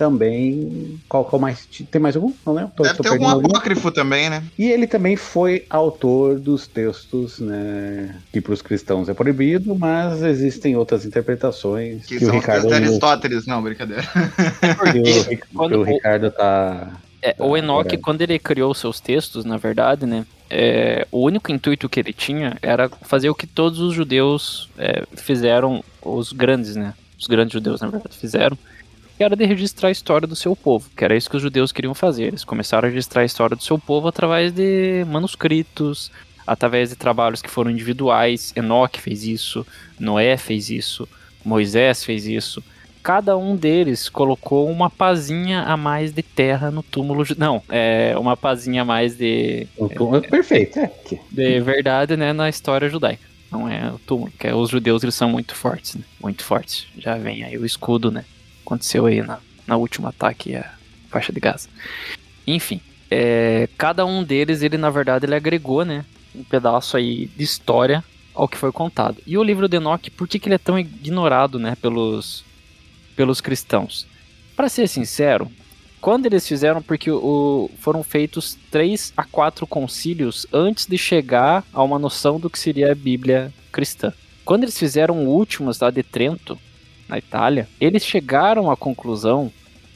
[0.00, 0.98] também.
[1.08, 1.66] Qual, qual mais?
[1.90, 2.32] Tem mais algum?
[2.46, 2.72] Não lembro.
[2.74, 3.46] Tô- Deve tô ter algum algum.
[3.48, 4.42] apócrifo também, né?
[4.58, 10.22] E ele também foi autor dos textos, né, que para os cristãos é proibido, mas
[10.22, 13.46] existem outras interpretações Que, que, o são os Ricardo textos de Aristóteles.
[13.46, 14.02] Não, brincadeira.
[14.02, 18.02] que o, Quando o o- Ricardo tá É, o Tá, Enoch, verdade.
[18.02, 20.24] quando ele criou seus textos, na verdade, né?
[20.52, 25.04] é, o único intuito que ele tinha era fazer o que todos os judeus é,
[25.14, 26.92] fizeram, os grandes, né?
[27.16, 28.58] Os grandes judeus, na verdade, fizeram,
[29.20, 31.72] que era de registrar a história do seu povo, que era isso que os judeus
[31.72, 32.28] queriam fazer.
[32.28, 36.10] Eles começaram a registrar a história do seu povo através de manuscritos,
[36.46, 38.50] através de trabalhos que foram individuais.
[38.56, 39.66] Enoch fez isso,
[39.98, 41.06] Noé fez isso,
[41.44, 42.64] Moisés fez isso
[43.02, 47.24] cada um deles colocou uma pazinha a mais de terra no túmulo.
[47.36, 50.90] Não, é uma pazinha a mais de, um tu- perfeito, é
[51.30, 53.22] de verdade, né, na história judaica.
[53.52, 56.02] Não é o túmulo, que é, os judeus eles são muito fortes, né?
[56.22, 56.86] Muito fortes.
[56.98, 58.24] Já vem aí o escudo, né?
[58.70, 60.72] Aconteceu aí na, na último ataque à
[61.08, 61.68] faixa de Gaza.
[62.46, 62.80] Enfim,
[63.10, 66.04] é, cada um deles, ele na verdade, ele agregou, né?
[66.32, 69.16] Um pedaço aí de história ao que foi contado.
[69.26, 72.44] E o livro de Enoch, por que, que ele é tão ignorado, né, pelos,
[73.16, 74.06] pelos cristãos?
[74.54, 75.50] Para ser sincero,
[76.00, 81.82] quando eles fizeram, porque o, foram feitos três a quatro concílios antes de chegar a
[81.82, 84.12] uma noção do que seria a Bíblia cristã.
[84.44, 86.56] Quando eles fizeram o último lá de Trento,
[87.10, 89.52] na Itália, eles chegaram à conclusão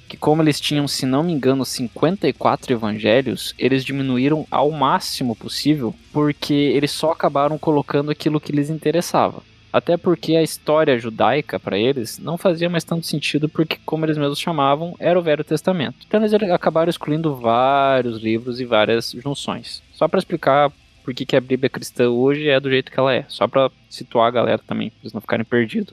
[0.08, 5.94] que como eles tinham, se não me engano, 54 evangelhos, eles diminuíram ao máximo possível,
[6.12, 9.42] porque eles só acabaram colocando aquilo que lhes interessava.
[9.72, 14.16] Até porque a história judaica para eles não fazia mais tanto sentido, porque, como eles
[14.16, 15.96] mesmos chamavam, era o Velho Testamento.
[16.06, 19.82] Então eles acabaram excluindo vários livros e várias junções.
[19.92, 20.70] Só para explicar
[21.02, 23.24] por que, que a Bíblia cristã hoje é do jeito que ela é.
[23.26, 25.92] Só para situar a galera também, pra eles não ficarem perdidos.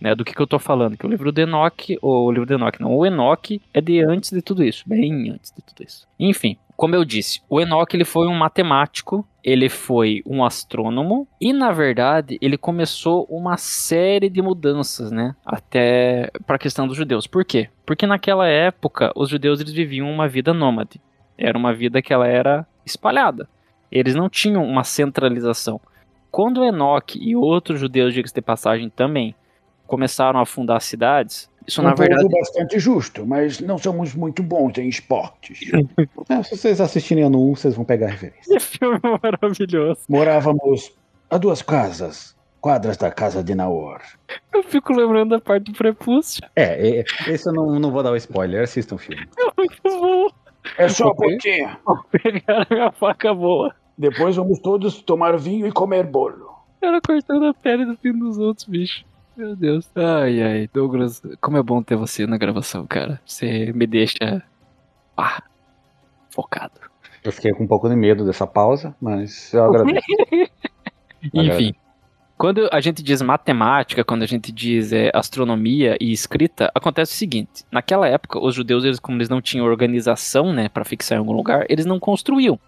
[0.00, 0.96] Né, do que, que eu tô falando?
[0.96, 4.00] Que o livro do Enoch, ou o livro do Enoch, não, o Enoch é de
[4.00, 6.06] antes de tudo isso, bem antes de tudo isso.
[6.18, 11.52] Enfim, como eu disse, o Enoch ele foi um matemático, ele foi um astrônomo e
[11.52, 17.26] na verdade ele começou uma série de mudanças, né, até para a questão dos judeus.
[17.26, 17.68] Por quê?
[17.86, 21.00] Porque naquela época os judeus eles viviam uma vida nômade.
[21.38, 23.48] Era uma vida que ela era espalhada.
[23.90, 25.80] Eles não tinham uma centralização.
[26.30, 29.34] Quando Enoch e outros judeus, diga-se de passagem, também
[29.86, 34.88] começaram a fundar cidades, isso na verdade bastante justo, mas não somos muito bons em
[34.88, 35.60] esportes.
[36.28, 38.56] É, se vocês assistirem ano 1, vocês vão pegar a referência.
[38.56, 40.00] Esse filme é maravilhoso.
[40.08, 40.90] Morávamos
[41.28, 44.00] a duas casas, quadras da casa de Naor.
[44.52, 46.42] Eu fico lembrando da parte do prepúcio.
[46.56, 49.28] É, é, esse eu não, não vou dar o spoiler, assistam o filme.
[49.38, 50.28] É muito bom.
[50.78, 51.76] É só um pouquinho.
[52.10, 53.74] Pegaram minha faca boa.
[53.96, 56.54] Depois vamos todos tomar vinho e comer bolo.
[56.80, 59.04] Ela cortando a pele do fim dos outros, bicho.
[59.36, 59.88] Meu Deus.
[59.96, 63.20] Ai, ai, Douglas, como é bom ter você na gravação, cara.
[63.26, 64.42] Você me deixa.
[65.16, 65.42] Ah,
[66.30, 66.80] focado.
[67.22, 70.06] Eu fiquei com um pouco de medo dessa pausa, mas eu agradeço.
[71.32, 71.74] Enfim.
[72.36, 77.16] Quando a gente diz matemática, quando a gente diz é, astronomia e escrita, acontece o
[77.16, 81.20] seguinte: naquela época, os judeus, eles, como eles não tinham organização, né, para fixar em
[81.20, 82.58] algum lugar, eles não construíam.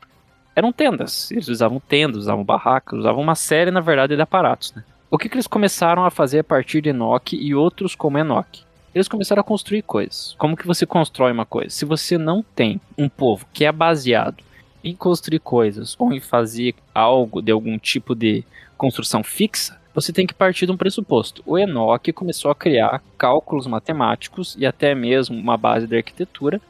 [0.55, 1.31] Eram tendas.
[1.31, 4.73] Eles usavam tendas, usavam barracas, usavam uma série, na verdade, de aparatos.
[4.75, 4.83] Né?
[5.17, 8.67] O que, que eles começaram a fazer a partir de Enoch e outros como Enoch?
[8.95, 10.37] Eles começaram a construir coisas.
[10.37, 11.71] Como que você constrói uma coisa?
[11.71, 14.45] Se você não tem um povo que é baseado
[14.85, 18.45] em construir coisas ou em fazer algo de algum tipo de
[18.77, 21.43] construção fixa, você tem que partir de um pressuposto.
[21.47, 26.61] O Enoch começou a criar cálculos matemáticos e até mesmo uma base de arquitetura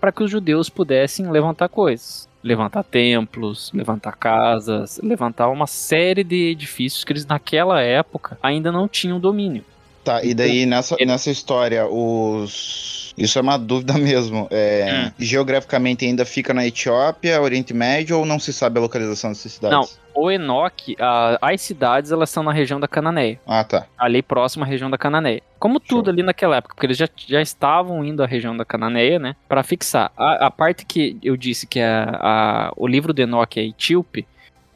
[0.00, 2.28] para que os judeus pudessem levantar coisas.
[2.42, 8.88] Levantar templos, levantar casas, levantar uma série de edifícios que eles naquela época ainda não
[8.88, 9.64] tinham domínio.
[10.04, 13.14] Tá, e daí nessa, nessa história, os.
[13.16, 14.48] Isso é uma dúvida mesmo.
[14.50, 19.52] É, Geograficamente ainda fica na Etiópia, Oriente Médio, ou não se sabe a localização dessas
[19.52, 19.78] cidades?
[19.78, 23.86] Não, o Enoch, a- as cidades elas são na região da Cananéia, Ah, tá.
[23.98, 25.42] ali próximo à região da Cananéia.
[25.58, 29.18] Como tudo ali naquela época, porque eles já, já estavam indo à região da Cananéia,
[29.18, 30.10] né, para fixar.
[30.16, 34.26] A, a parte que eu disse que a, a- o livro do Enoch é etíope,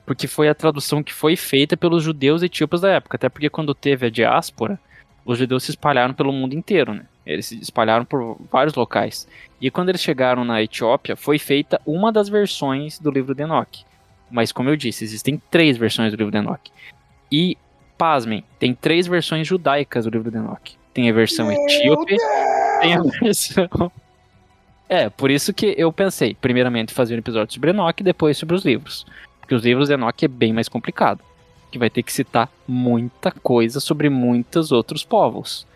[0.05, 3.75] porque foi a tradução que foi feita pelos judeus etíopes da época, até porque quando
[3.75, 4.79] teve a diáspora,
[5.25, 7.05] os judeus se espalharam pelo mundo inteiro, né?
[7.27, 9.27] Eles se espalharam por vários locais.
[9.61, 13.85] E quando eles chegaram na Etiópia, foi feita uma das versões do livro de Enoch.
[14.30, 16.70] Mas como eu disse, existem três versões do livro de Enoch.
[17.30, 17.56] E,
[17.96, 20.76] pasmem, tem três versões judaicas do livro de Enoch.
[20.92, 22.16] Tem a versão etíope,
[22.80, 23.92] tem a versão...
[24.88, 28.54] É, por isso que eu pensei, primeiramente, fazer um episódio sobre Enoch e depois sobre
[28.54, 29.04] os livros.
[29.40, 31.22] Porque os livros de Enoch é bem mais complicado.
[31.70, 35.66] Que vai ter que citar muita coisa sobre muitos outros povos.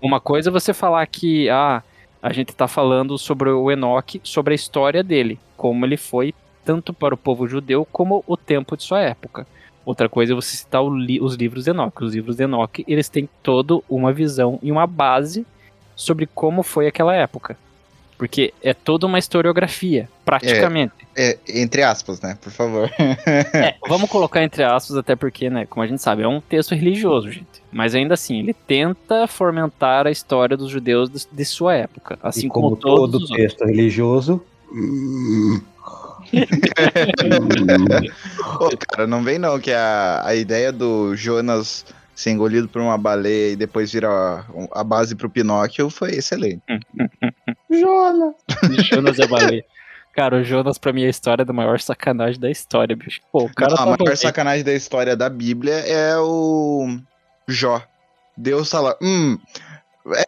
[0.00, 1.82] Uma coisa é você falar que, ah,
[2.22, 6.34] a gente tá falando sobre o Enoch, sobre a história dele, como ele foi
[6.64, 9.46] tanto para o povo judeu como o tempo de sua época.
[9.84, 12.02] Outra coisa é você citar li- os livros de Enoch.
[12.02, 15.46] Os livros de Enoch, eles têm toda uma visão e uma base
[15.94, 17.56] sobre como foi aquela época.
[18.16, 20.92] Porque é toda uma historiografia, praticamente.
[21.16, 22.38] É, entre aspas, né?
[22.40, 22.88] Por favor.
[23.54, 26.74] É, vamos colocar entre aspas, até porque, né, como a gente sabe, é um texto
[26.74, 27.62] religioso, gente.
[27.72, 32.18] Mas ainda assim, ele tenta fomentar a história dos judeus de, de sua época.
[32.22, 33.36] Assim e como, como todos todo os outros.
[33.38, 34.42] texto religioso.
[38.60, 42.96] Ô, cara, não vem não, que a, a ideia do Jonas ser engolido por uma
[42.96, 46.62] baleia e depois virar a, a base pro Pinóquio foi excelente.
[47.70, 48.34] Jonas!
[48.90, 49.64] Jonas é baleia.
[50.14, 53.20] Cara, o Jonas pra mim é a história da maior sacanagem da história, bicho.
[53.32, 54.16] Pô, o cara Não, tá a maior rolando.
[54.16, 56.98] sacanagem da história da Bíblia é o
[57.48, 57.82] Jó.
[58.36, 58.96] Deus tá lá.
[59.02, 59.36] Hum.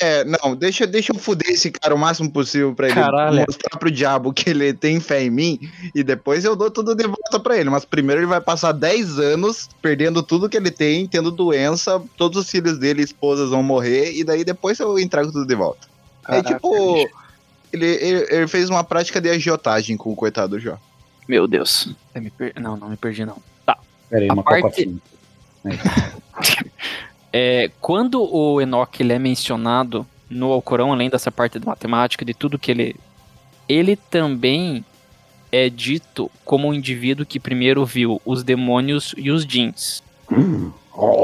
[0.00, 3.44] É, não, deixa, deixa eu fuder esse cara o máximo possível pra ele Caralho.
[3.46, 5.58] mostrar pro diabo que ele tem fé em mim
[5.94, 7.68] e depois eu dou tudo de volta pra ele.
[7.68, 12.42] Mas primeiro ele vai passar 10 anos perdendo tudo que ele tem, tendo doença, todos
[12.42, 15.86] os filhos dele e esposas vão morrer e daí depois eu entrego tudo de volta.
[16.26, 17.08] é Caraca, tipo.
[17.70, 20.78] Ele, ele, ele fez uma prática de agiotagem com o coitado do Jó.
[21.28, 21.94] Meu Deus.
[22.38, 23.36] Per- Não, não me perdi, não.
[24.08, 24.96] Peraí, A uma parte-.
[25.66, 25.70] É,
[27.80, 32.58] quando o Enoch ele é mencionado no Alcorão, além dessa parte de matemática, de tudo
[32.58, 32.96] que ele.
[33.68, 34.84] Ele também
[35.50, 40.02] é dito como um indivíduo que primeiro viu os demônios e os jeans.
[40.30, 40.70] Hum.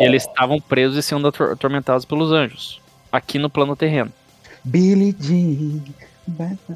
[0.01, 2.81] Eles estavam presos e sendo ator- atormentados pelos anjos.
[3.11, 4.12] Aqui no plano terreno.
[4.64, 5.81] Billy Jean.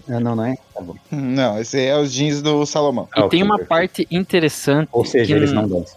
[0.08, 0.56] Ah, não, não é?
[0.74, 0.94] Tá bom.
[1.10, 3.08] Não, esse é os jeans do Salomão.
[3.16, 4.88] E Ah, tem uma parte interessante.
[4.92, 5.96] Ou seja, que- eles não dançam.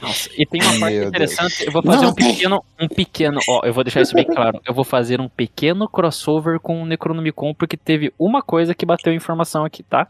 [0.00, 1.66] Nossa, e tem uma parte Meu interessante.
[1.66, 3.40] Eu vou fazer Não, um pequeno, um pequeno.
[3.48, 4.60] Ó, eu vou deixar isso bem claro.
[4.66, 9.12] Eu vou fazer um pequeno crossover com o Necronomicon, porque teve uma coisa que bateu
[9.12, 10.06] informação aqui, tá?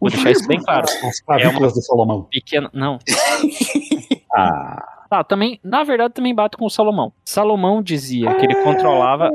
[0.00, 0.86] Vou deixar isso bem claro.
[1.04, 2.26] As clavículas do Salomão.
[2.30, 2.70] Pequeno.
[2.72, 2.98] Não.
[4.30, 5.58] Ah, Tá, também.
[5.64, 7.12] Na verdade, também bate com o Salomão.
[7.24, 9.30] Salomão dizia que ele controlava.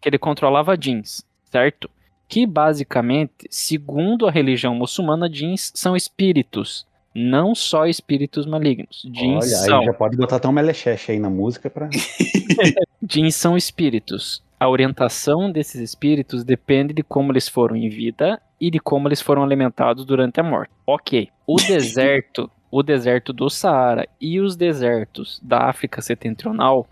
[0.00, 1.88] Que ele controlava jeans, certo?
[2.28, 6.84] Que basicamente, segundo a religião muçulmana, jeans são espíritos.
[7.14, 9.06] Não só espíritos malignos.
[9.12, 9.84] Jeans olha, são.
[9.84, 11.88] já pode botar até um melecheche aí na música pra.
[13.02, 14.42] Jeans são espíritos.
[14.58, 19.20] A orientação desses espíritos depende de como eles foram em vida e de como eles
[19.20, 20.72] foram alimentados durante a morte.
[20.86, 21.28] Ok.
[21.46, 26.88] O deserto, o deserto do Saara e os desertos da África Setentrional,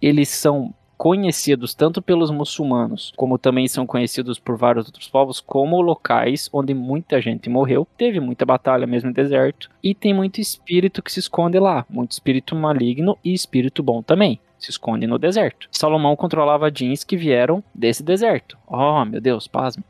[0.00, 0.72] eles são
[1.04, 6.72] conhecidos tanto pelos muçulmanos, como também são conhecidos por vários outros povos, como locais onde
[6.72, 11.20] muita gente morreu, teve muita batalha mesmo no deserto, e tem muito espírito que se
[11.20, 15.68] esconde lá, muito espírito maligno e espírito bom também se esconde no deserto.
[15.70, 18.56] Salomão controlava jeans que vieram desse deserto.
[18.66, 19.84] Oh, meu Deus, pasme.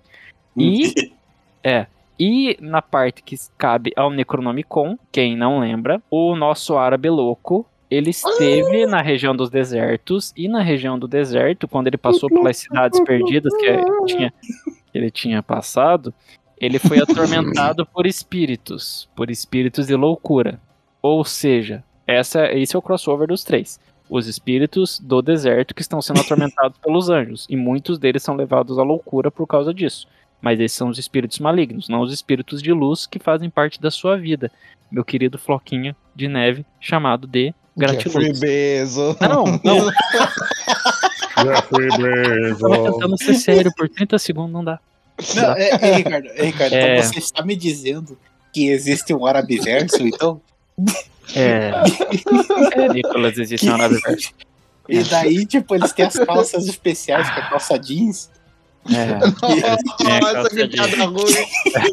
[0.57, 1.13] E
[1.63, 1.87] é,
[2.19, 8.11] e na parte que cabe ao Necronomicon, quem não lembra, o nosso árabe louco, ele
[8.11, 13.01] esteve na região dos desertos e na região do deserto, quando ele passou pelas cidades
[13.01, 14.33] perdidas que ele tinha,
[14.93, 16.13] que ele tinha passado,
[16.59, 20.61] ele foi atormentado por espíritos, por espíritos de loucura.
[21.03, 26.01] Ou seja, essa, esse é o crossover dos três os espíritos do deserto que estão
[26.03, 30.07] sendo atormentados pelos anjos, e muitos deles são levados à loucura por causa disso.
[30.41, 33.91] Mas esses são os espíritos malignos, não os espíritos de luz que fazem parte da
[33.91, 34.53] sua vida,
[34.91, 38.41] meu querido floquinho de neve chamado de Jeffrey Gratiluz.
[38.41, 39.17] Bezos.
[39.21, 39.91] Não, não,
[41.45, 42.93] Jeffrey eu tava Bezos.
[42.93, 44.79] tentando ser sério por 30 segundos, não dá.
[45.35, 46.99] Não, é, é, Ricardo, é, Ricardo É.
[46.99, 48.19] então você está me dizendo
[48.53, 50.41] que existe um árabe verso, então?
[51.35, 51.71] É.
[52.77, 54.33] é Nicolas, existe uma nave verso.
[54.89, 58.31] E daí, tipo, eles têm as calças especiais, que é calça jeans.
[58.93, 59.15] É.
[60.21, 61.35] Nossa, que piada ruim.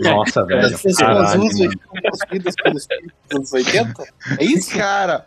[0.02, 0.66] Nossa, velho.
[0.66, 2.88] As pessoas usam e possuídas pelos
[3.34, 4.04] anos 80?
[4.40, 4.76] É isso?
[4.76, 5.26] Cara,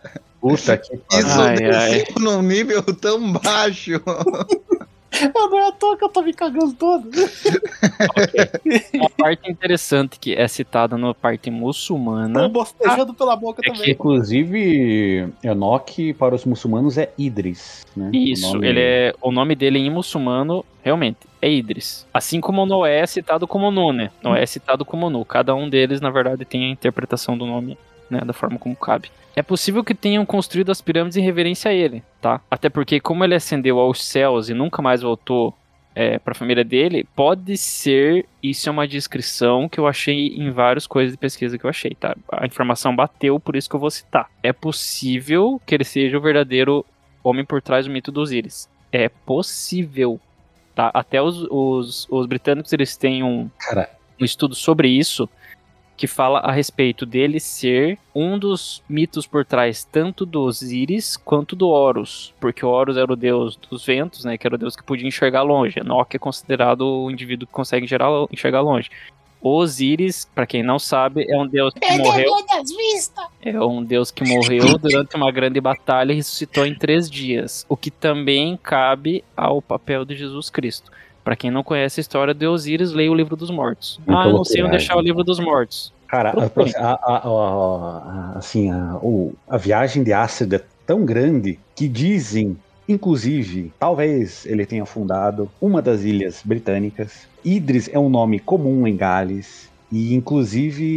[0.49, 1.71] Puta que isso pariu.
[1.75, 3.93] Ai, desceu num nível tão baixo.
[5.17, 7.09] Ah, não é à toa que eu tô me cagando todo.
[8.95, 13.85] Uma parte interessante que é citada na parte Tô muçulmana bostejando pela boca é também.
[13.85, 18.11] que Inclusive, Enoque para os muçulmanos é Idris, né?
[18.13, 19.15] O Isso, nome- ele é.
[19.23, 22.05] O nome dele em muçulmano, realmente, é Idris.
[22.13, 24.11] Assim como Noé é citado como Nu, né?
[24.21, 25.25] Noé é citado como Nu.
[25.25, 27.79] Cada um deles, na verdade, tem a interpretação do nome,
[28.11, 28.21] né?
[28.21, 29.11] Da forma como cabe.
[29.37, 32.41] É possível que tenham construído as pirâmides em reverência a ele, tá?
[32.51, 35.55] Até porque, como ele ascendeu aos céus e nunca mais voltou
[35.95, 38.27] é, para a família dele, pode ser.
[38.43, 41.95] Isso é uma descrição que eu achei em várias coisas de pesquisa que eu achei,
[41.99, 42.17] tá?
[42.33, 44.29] A informação bateu, por isso que eu vou citar.
[44.43, 46.85] É possível que ele seja o verdadeiro
[47.23, 48.69] homem por trás do mito dos Íris.
[48.93, 50.21] É possível,
[50.75, 50.91] tá?
[50.93, 53.89] Até os, os, os britânicos eles têm um, Cara,
[54.21, 55.29] um estudo sobre isso
[55.97, 61.55] que fala a respeito dele ser um dos mitos por trás tanto do Osíris quanto
[61.55, 64.75] do Horus, porque o Horus era o deus dos ventos, né, que era o deus
[64.75, 65.79] que podia enxergar longe.
[65.79, 68.91] Enoch é considerado o indivíduo que consegue enxergar lo- enxergar longe.
[69.47, 72.31] Osíris, pra quem não sabe, é um deus que morreu
[73.43, 77.77] é um deus que morreu durante uma grande batalha e ressuscitou em três dias, o
[77.77, 80.91] que também cabe ao papel de Jesus Cristo.
[81.25, 83.99] Pra quem não conhece a história de Osíris, leia o livro dos mortos.
[84.07, 84.71] Ah, eu não sei onde loucuragem.
[84.71, 85.91] deixar o livro dos mortos.
[86.07, 86.35] Cara,
[86.77, 92.57] a, a- a- assim, a, o- a viagem de ácido é tão grande que dizem,
[92.87, 97.27] inclusive, talvez ele tenha fundado uma das ilhas britânicas.
[97.43, 99.73] Idris é um nome comum em Gales.
[99.93, 100.15] E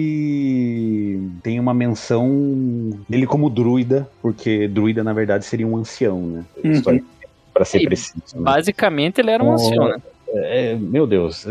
[0.08, 6.46] inclusive tem uma menção dele como druida, porque druida na verdade seria um ancião, né?
[6.64, 7.04] Uhum.
[7.54, 8.22] Para ser E preciso.
[8.36, 8.42] né?
[8.42, 9.98] Basicamente, ele era um ancião, né?
[10.34, 11.46] É, meu Deus.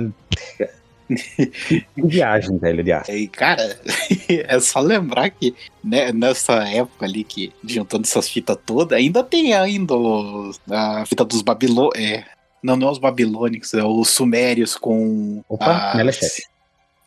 [1.09, 2.91] que viagem, velho, de.
[3.12, 3.79] E, cara,
[4.29, 9.55] é só lembrar que né, nessa época ali, que juntando essas fitas todas, ainda tem
[9.55, 12.01] ainda os- a fita dos babilônicos.
[12.01, 12.24] É,
[12.62, 15.43] não, não é os babilônicos, é os sumérios com.
[15.49, 16.43] Opa, as- Melechete.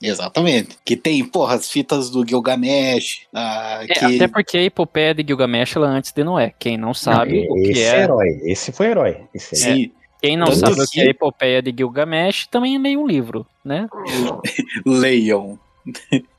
[0.01, 0.77] Exatamente.
[0.85, 3.23] Que tem, porra, as fitas do Gilgamesh.
[3.33, 4.05] ah, É, que...
[4.15, 6.53] Até porque a epopeia de Gilgamesh ela é antes de Noé.
[6.57, 8.01] Quem não sabe Não, o que esse é.
[8.03, 8.39] herói.
[8.45, 9.17] Esse foi herói.
[9.35, 9.57] Esse.
[9.57, 9.91] Sim,
[10.21, 13.07] Quem não Tanto sabe o que que- é a epopeia de Gilgamesh, também leia um
[13.07, 13.87] livro, né?
[14.85, 15.57] leiam.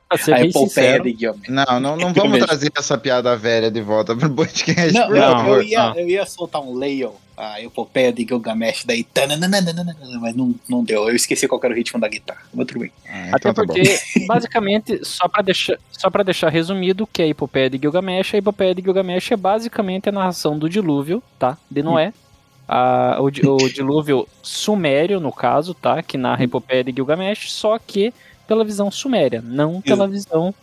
[0.09, 1.49] A epopeia de Gilgamesh.
[1.49, 4.93] Não, não, não vamos trazer essa piada velha de volta pro podcast.
[4.93, 5.95] Não, não, eu, ia, não.
[5.95, 9.05] eu ia soltar um Leion, a epopeia de Gilgamesh, daí.
[10.19, 11.07] Mas não, não deu.
[11.07, 12.41] Eu esqueci qual era o ritmo da guitarra.
[12.53, 12.91] Mas tudo bem.
[13.07, 13.73] Ah, Até então tá bom.
[13.73, 17.77] porque, basicamente, só pra deixar, só pra deixar resumido o que é a epopeia de
[17.77, 21.57] Gilgamesh, a epopeia de Gilgamesh é basicamente a narração do dilúvio, tá?
[21.69, 22.13] De Noé.
[22.73, 26.01] A- o, o dilúvio sumério, no caso, tá?
[26.01, 28.13] Que narra a epopeia de Gilgamesh, só que
[28.47, 30.53] pela visão suméria, não pela visão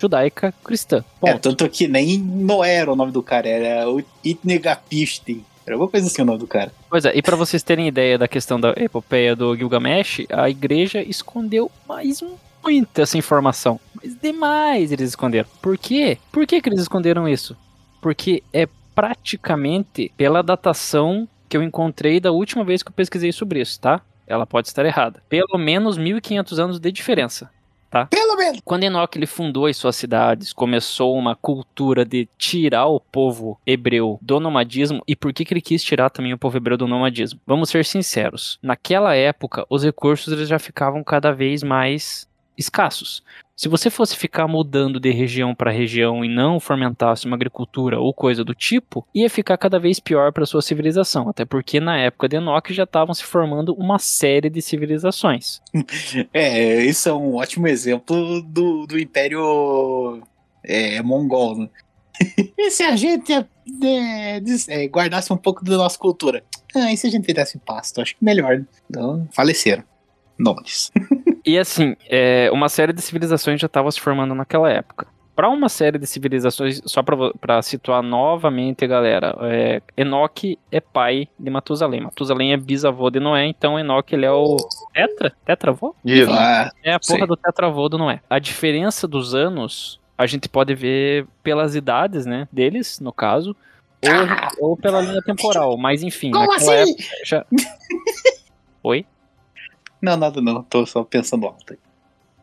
[0.00, 0.98] judaica cristã.
[1.22, 1.40] É, Ponto.
[1.42, 5.44] tanto que nem Noé era o nome do cara, era o Itnegapishtim.
[5.66, 6.72] Era alguma coisa assim o nome do cara.
[6.88, 11.02] Pois é, e pra vocês terem ideia da questão da epopeia do Gilgamesh, a igreja
[11.02, 12.22] escondeu mais
[12.62, 13.80] muita essa informação.
[14.00, 15.48] Mas demais eles esconderam.
[15.60, 16.18] Por quê?
[16.30, 17.56] Por que, que eles esconderam isso?
[18.00, 23.60] Porque é praticamente pela datação que eu encontrei da última vez que eu pesquisei sobre
[23.60, 24.00] isso, tá?
[24.26, 25.22] Ela pode estar errada.
[25.28, 27.50] Pelo menos 1500 anos de diferença.
[28.04, 28.60] Pelo menos.
[28.64, 34.18] Quando Enoque ele fundou as suas cidades, começou uma cultura de tirar o povo hebreu
[34.20, 35.02] do nomadismo.
[35.06, 37.40] E por que, que ele quis tirar também o povo hebreu do nomadismo?
[37.46, 38.58] Vamos ser sinceros.
[38.62, 43.22] Naquela época, os recursos eles já ficavam cada vez mais escassos.
[43.56, 48.12] Se você fosse ficar mudando de região para região e não fomentasse uma agricultura ou
[48.12, 51.30] coisa do tipo, ia ficar cada vez pior para sua civilização.
[51.30, 55.60] Até porque na época de Enoque já estavam se formando uma série de civilizações.
[56.32, 60.22] É, isso é um ótimo exemplo do, do Império
[60.62, 61.68] é, Mongol, né?
[62.58, 66.42] e se a gente é, é, guardasse um pouco da nossa cultura?
[66.74, 68.00] Ah, e se a gente desse pasto?
[68.00, 68.66] Acho que melhor, né?
[68.90, 69.84] Então, faleceram.
[70.38, 70.90] Nomes.
[71.46, 75.06] E assim, é, uma série de civilizações já estava se formando naquela época.
[75.34, 81.50] Para uma série de civilizações, só para situar novamente, galera, é, Enoque é pai de
[81.50, 82.00] Matusalém.
[82.00, 84.56] Matusalém é bisavô de Noé, então Enoque ele é o
[84.94, 85.32] tetra?
[85.44, 85.94] Tetravô?
[86.04, 86.32] Isso.
[86.32, 87.26] Ah, É a porra Sim.
[87.26, 88.20] do tetravô do Noé.
[88.30, 93.54] A diferença dos anos a gente pode ver pelas idades, né, deles, no caso,
[94.58, 96.72] ou, ou pela linha temporal, mas enfim, Como assim?
[96.72, 97.44] época já...
[98.82, 99.04] Oi?
[100.06, 101.78] Não, nada não, tô só pensando alto aí.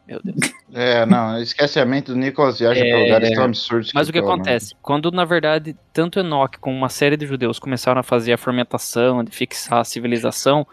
[0.05, 0.53] Meu Deus.
[0.73, 3.91] É, não, esquece a mente do Nicolas viaja É, pra lugares tão absurdos.
[3.93, 4.75] Mas o que amor acontece?
[4.81, 9.23] Quando, na verdade, tanto Enoque como uma série de judeus começaram a fazer a fermentação,
[9.23, 10.67] de fixar a civilização,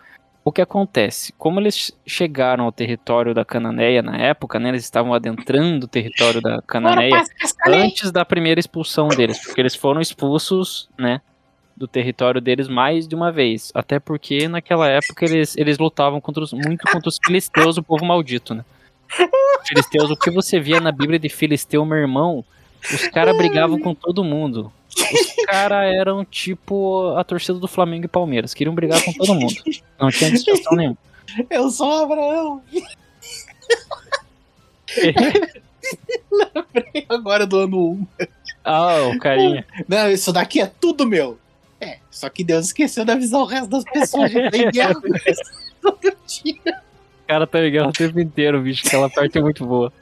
[0.45, 1.33] o que acontece?
[1.39, 4.71] Como eles chegaram ao território da Cananeia na época, né?
[4.71, 7.23] Eles estavam adentrando o território da Cananeia
[7.69, 11.21] antes da primeira expulsão deles, porque eles foram expulsos, né?
[11.81, 13.73] Do território deles mais de uma vez.
[13.75, 18.05] Até porque naquela época eles, eles lutavam contra os- muito contra os filisteus, o povo
[18.05, 18.63] maldito, né?
[19.67, 22.45] Filisteus, o que você via na Bíblia de Filisteu, meu irmão,
[22.93, 24.71] os caras brigavam com todo mundo.
[24.95, 29.55] Os caras eram tipo a torcida do Flamengo e Palmeiras, queriam brigar com todo mundo.
[29.99, 30.99] Não tinha distinção nenhuma.
[31.49, 32.63] Eu sou o Abraão.
[36.31, 38.07] Lembrei agora do ano 1.
[38.65, 39.65] Ah, o carinha.
[39.89, 41.39] Não, isso daqui é tudo meu.
[41.81, 44.31] É, só que Deus esqueceu de avisar o resto das pessoas.
[44.31, 44.95] Já tem guerra
[45.81, 46.83] todo dia.
[47.25, 48.87] O cara tá ligando o tempo inteiro, bicho.
[48.87, 49.93] Aquela parte é muito boa.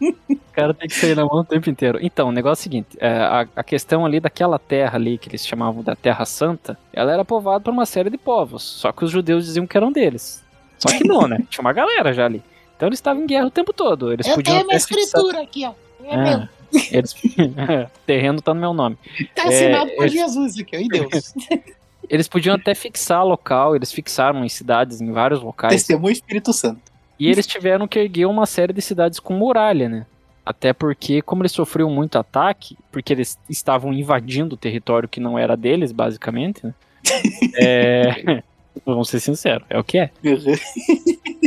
[0.00, 1.98] O cara tem que sair na mão o tempo inteiro.
[2.00, 5.28] Então, o negócio é o seguinte: é, a, a questão ali daquela terra ali, que
[5.28, 8.62] eles chamavam da Terra Santa, ela era povoada por uma série de povos.
[8.62, 10.42] Só que os judeus diziam que eram deles.
[10.78, 11.38] Só que não, né?
[11.50, 12.42] Tinha uma galera já ali.
[12.76, 14.12] Então eles estavam em guerra o tempo todo.
[14.12, 15.72] Eles Eu podiam tenho minha escritura aqui, ó.
[16.04, 16.30] É.
[16.30, 16.48] É,
[16.90, 17.14] eles...
[18.06, 18.96] terreno tá no meu nome.
[19.34, 20.80] Tá assinado é, por é- Jesus aqui, ó.
[20.80, 21.34] E Deus.
[22.08, 25.74] Eles podiam até fixar local, eles fixaram em cidades, em vários locais.
[25.74, 26.80] Testemunho Espírito Santo.
[27.18, 30.06] E eles tiveram que erguer uma série de cidades com muralha, né?
[30.46, 35.38] Até porque, como eles sofriam muito ataque, porque eles estavam invadindo o território que não
[35.38, 36.74] era deles, basicamente, né?
[37.60, 38.42] É...
[38.86, 40.10] Vamos ser sinceros, é o que é.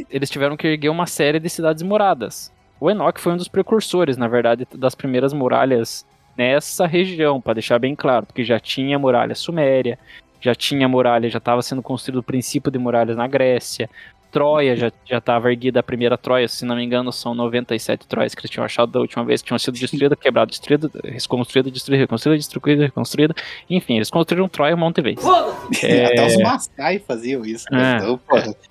[0.10, 2.52] Eles tiveram que erguer uma série de cidades muradas.
[2.82, 6.04] O Enoch foi um dos precursores, na verdade, das primeiras muralhas
[6.36, 10.00] nessa região, para deixar bem claro, porque já tinha muralha suméria,
[10.40, 13.88] já tinha muralha, já estava sendo construído o princípio de muralhas na Grécia.
[14.32, 18.34] Troia já já estava erguida a primeira Troia, se não me engano, são 97 Troias
[18.34, 22.02] que eles tinham achado da última vez, que tinham sido destruídas, quebradas, destruídas, reconstruídas, destruídas,
[22.04, 23.36] reconstruídas, destruídas, reconstruídas.
[23.70, 25.26] Enfim, eles construíram Troia um monte de vezes.
[25.26, 27.66] Até os Mascai faziam isso.
[27.72, 27.94] né?
[27.94, 27.98] É.
[27.98, 28.20] Então.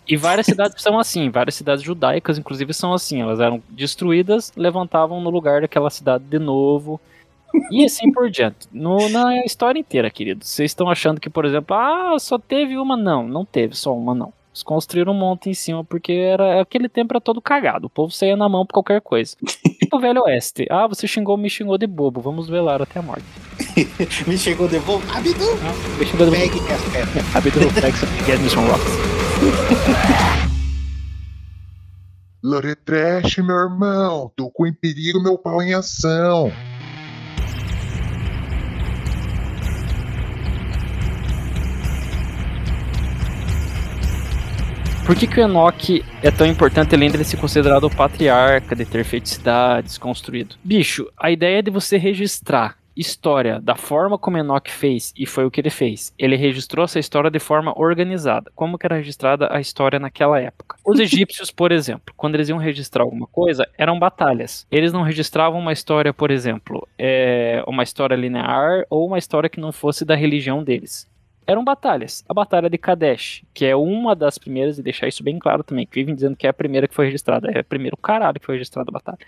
[0.08, 3.20] E várias cidades são assim, várias cidades judaicas, inclusive, são assim.
[3.20, 7.00] Elas eram destruídas, levantavam no lugar daquela cidade de novo.
[7.70, 8.68] E assim por diante.
[8.72, 10.44] No- na história inteira, querido.
[10.44, 12.96] Vocês estão achando que, por exemplo, ah, só teve uma?
[12.96, 14.32] Não, não teve só uma, não.
[14.50, 17.86] Eles construíram um monte em cima, porque era aquele tempo era todo cagado.
[17.86, 19.36] O povo saía na mão por qualquer coisa.
[19.80, 20.66] Tipo o Velho Oeste.
[20.68, 22.20] Ah, você xingou, me xingou de bobo.
[22.20, 23.24] Vamos velar até a morte.
[24.26, 25.06] Me chegou de volta.
[25.16, 25.30] Abdu,
[25.98, 26.36] Me xingou de bobo.
[26.36, 27.24] pegue minhas pedras.
[27.36, 29.90] Abdul Flex, Get Me Some Rocks.
[32.42, 34.32] Lore Trash, meu irmão.
[34.34, 36.50] Tô com em perigo, meu pau em ação.
[45.10, 48.84] Por que, que o Enoch é tão importante além dele ser considerado o patriarca, de
[48.84, 50.54] ter feito cidades, construído?
[50.62, 55.44] Bicho, a ideia é de você registrar história da forma como Enoch fez, e foi
[55.44, 56.14] o que ele fez.
[56.16, 58.52] Ele registrou essa história de forma organizada.
[58.54, 60.76] Como que era registrada a história naquela época?
[60.86, 64.64] Os egípcios, por exemplo, quando eles iam registrar alguma coisa, eram batalhas.
[64.70, 69.58] Eles não registravam uma história, por exemplo, é, uma história linear ou uma história que
[69.58, 71.09] não fosse da religião deles
[71.46, 72.24] eram batalhas.
[72.28, 75.86] A Batalha de Kadesh, que é uma das primeiras, e deixar isso bem claro também,
[75.86, 77.50] que vivem dizendo que é a primeira que foi registrada.
[77.50, 79.18] É a primeira, caralho que foi registrada a batalha.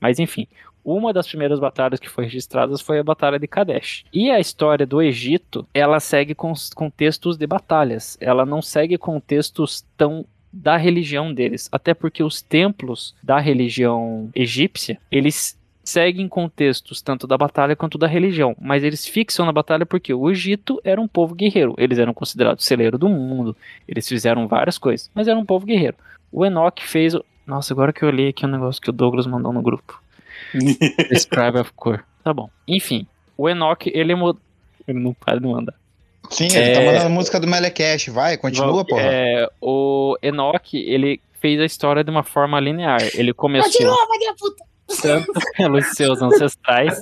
[0.00, 0.48] Mas enfim,
[0.84, 4.04] uma das primeiras batalhas que foi registradas foi a Batalha de Kadesh.
[4.12, 8.18] E a história do Egito, ela segue com contextos de batalhas.
[8.20, 14.98] Ela não segue contextos tão da religião deles, até porque os templos da religião egípcia,
[15.10, 20.12] eles seguem contextos tanto da batalha quanto da religião, mas eles fixam na batalha porque
[20.14, 23.56] o Egito era um povo guerreiro, eles eram considerados celeiro do mundo,
[23.88, 25.96] eles fizeram várias coisas, mas era um povo guerreiro.
[26.30, 27.14] O Enoch fez.
[27.14, 30.00] o- Nossa, agora que eu olhei aqui um negócio que o Douglas mandou no grupo.
[31.10, 32.04] Describe of cor.
[32.22, 32.48] Tá bom.
[32.66, 33.06] Enfim,
[33.36, 34.38] o Enoch, ele mo-
[34.86, 35.74] Ele não para de mandar.
[36.30, 36.86] Sim, ele tá É.
[36.92, 38.08] mandando música do Melecash.
[38.08, 39.02] Vai, continua, porra.
[39.02, 43.00] É, o Enoch, ele fez a história de uma forma linear.
[43.14, 44.64] Ele começou Continua, vai puta.
[45.00, 47.00] Tanto pelos seus ancestrais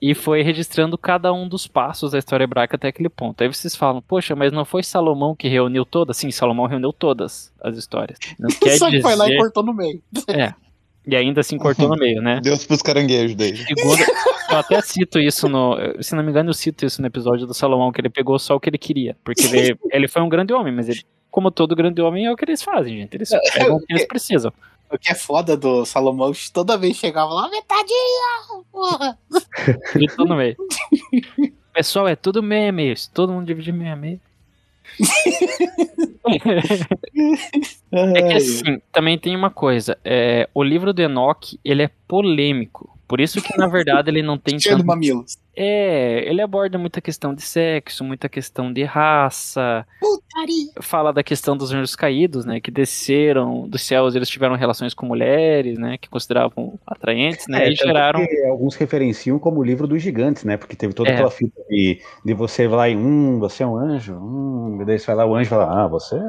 [0.00, 3.42] e foi registrando cada um dos passos da história hebraica até aquele ponto.
[3.42, 6.16] Aí vocês falam, poxa, mas não foi Salomão que reuniu todas?
[6.16, 8.18] Sim, Salomão reuniu todas as histórias.
[8.38, 9.40] Não quer Só que foi lá e dizer...
[9.40, 10.02] cortou no meio.
[11.06, 12.40] E ainda assim cortou no meio, né?
[12.42, 13.56] Deus pros caranguejos daí.
[13.56, 14.02] Segundo,
[14.50, 15.76] eu até cito isso no.
[16.00, 18.56] Se não me engano, eu cito isso no episódio do Salomão, que ele pegou só
[18.56, 19.16] o que ele queria.
[19.24, 22.36] Porque ele, ele foi um grande homem, mas ele, como todo grande homem, é o
[22.36, 23.14] que eles fazem, gente.
[23.14, 24.52] Eles pegam o que eles precisam.
[24.90, 29.18] O que é foda do Salomão, toda vez chegava lá, metadinha, porra.
[29.94, 30.56] Gritou no meio.
[31.72, 32.94] Pessoal, é tudo meme.
[33.12, 34.20] Todo mundo divide meio.
[37.92, 39.98] É que assim, também tem uma coisa.
[40.04, 42.98] É, o livro do Enoch, ele é polêmico.
[43.06, 44.86] Por isso que, na verdade, ele não tem Cheio de tanto...
[44.86, 45.38] mamilos.
[45.56, 49.86] É, ele aborda muita questão de sexo, muita questão de raça.
[49.98, 50.70] Putaria.
[50.82, 52.60] Fala da questão dos anjos caídos, né?
[52.60, 55.96] Que desceram dos céus, eles tiveram relações com mulheres, né?
[55.96, 57.68] Que consideravam atraentes, né?
[57.68, 58.20] É, e geraram...
[58.50, 60.58] alguns referenciam como o livro dos gigantes, né?
[60.58, 61.14] Porque teve toda É.
[61.14, 64.84] aquela fita de, de você vai lá e hum, você é um anjo, hum, e
[64.84, 66.20] daí você vai lá, o anjo fala, ah, você é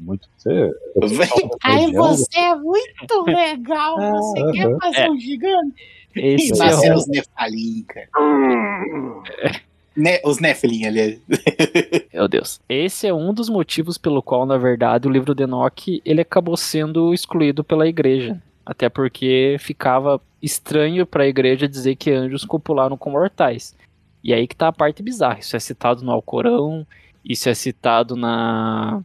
[0.00, 0.28] muito.
[0.36, 1.22] Você, você
[1.62, 3.96] Ai, religião, você é muito legal.
[3.98, 5.96] Ah, Você quer fazer um gigante?
[6.16, 6.98] Esse é Nasceram o...
[6.98, 8.08] os Nefalim, cara.
[9.96, 11.20] Ne- os Nephilim ali.
[12.12, 12.60] Meu Deus.
[12.68, 16.56] Esse é um dos motivos pelo qual, na verdade, o livro de Enoch, ele acabou
[16.56, 18.40] sendo excluído pela igreja.
[18.64, 23.74] Até porque ficava estranho para a igreja dizer que anjos copularam com mortais.
[24.22, 25.38] E aí que tá a parte bizarra.
[25.38, 26.86] Isso é citado no Alcorão,
[27.24, 29.00] isso é citado na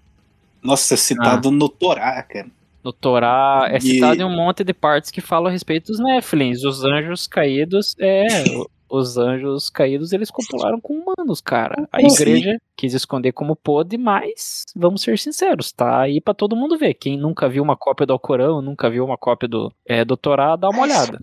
[0.61, 2.47] Nossa, é citado no Torá, cara.
[2.83, 5.99] no Torá, é E- citado em um monte de partes que falam a respeito dos
[6.01, 6.63] Nephilims.
[6.65, 8.25] Os anjos caídos, é,
[8.91, 11.87] os anjos caídos, eles copularam com humanos, cara.
[11.91, 12.07] A Sim.
[12.07, 16.93] igreja quis esconder como pôde, mas vamos ser sinceros, tá aí pra todo mundo ver.
[16.95, 20.55] Quem nunca viu uma cópia do Alcorão, nunca viu uma cópia do, é, do Torá,
[20.55, 21.19] dá uma olhada.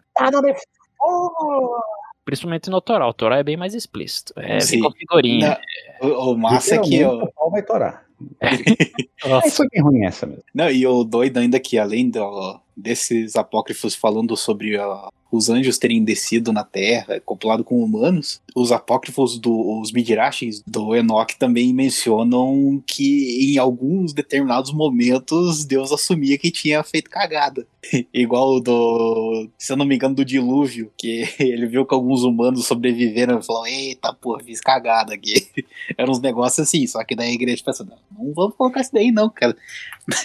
[2.24, 3.08] Principalmente no Torá.
[3.08, 4.32] O Torá é bem mais explícito.
[4.36, 4.80] É, Sim.
[4.80, 5.58] vem com figurinha.
[6.02, 7.02] Não, o, o massa é que.
[7.04, 8.04] ó, o pau vai torar.
[8.42, 8.64] Aí
[9.26, 10.42] Nossa, foi bem ruim essa mesmo.
[10.54, 15.78] Não, e o doido ainda que além do- desses apócrifos falando sobre ó, os anjos
[15.78, 22.82] terem descido na Terra, copulado com humanos, os apócrifos dos Midrashis do Enoch também mencionam
[22.86, 27.66] que em alguns determinados momentos Deus assumia que tinha feito cagada.
[28.12, 32.66] Igual do, se eu não me engano, do dilúvio, que ele viu que alguns humanos
[32.66, 35.46] sobreviveram e falou: Eita, porra, fiz cagada aqui.
[35.96, 38.92] Eram uns negócios assim, só que daí a igreja pensa: Não, não vamos colocar isso
[38.92, 39.56] daí, não, cara.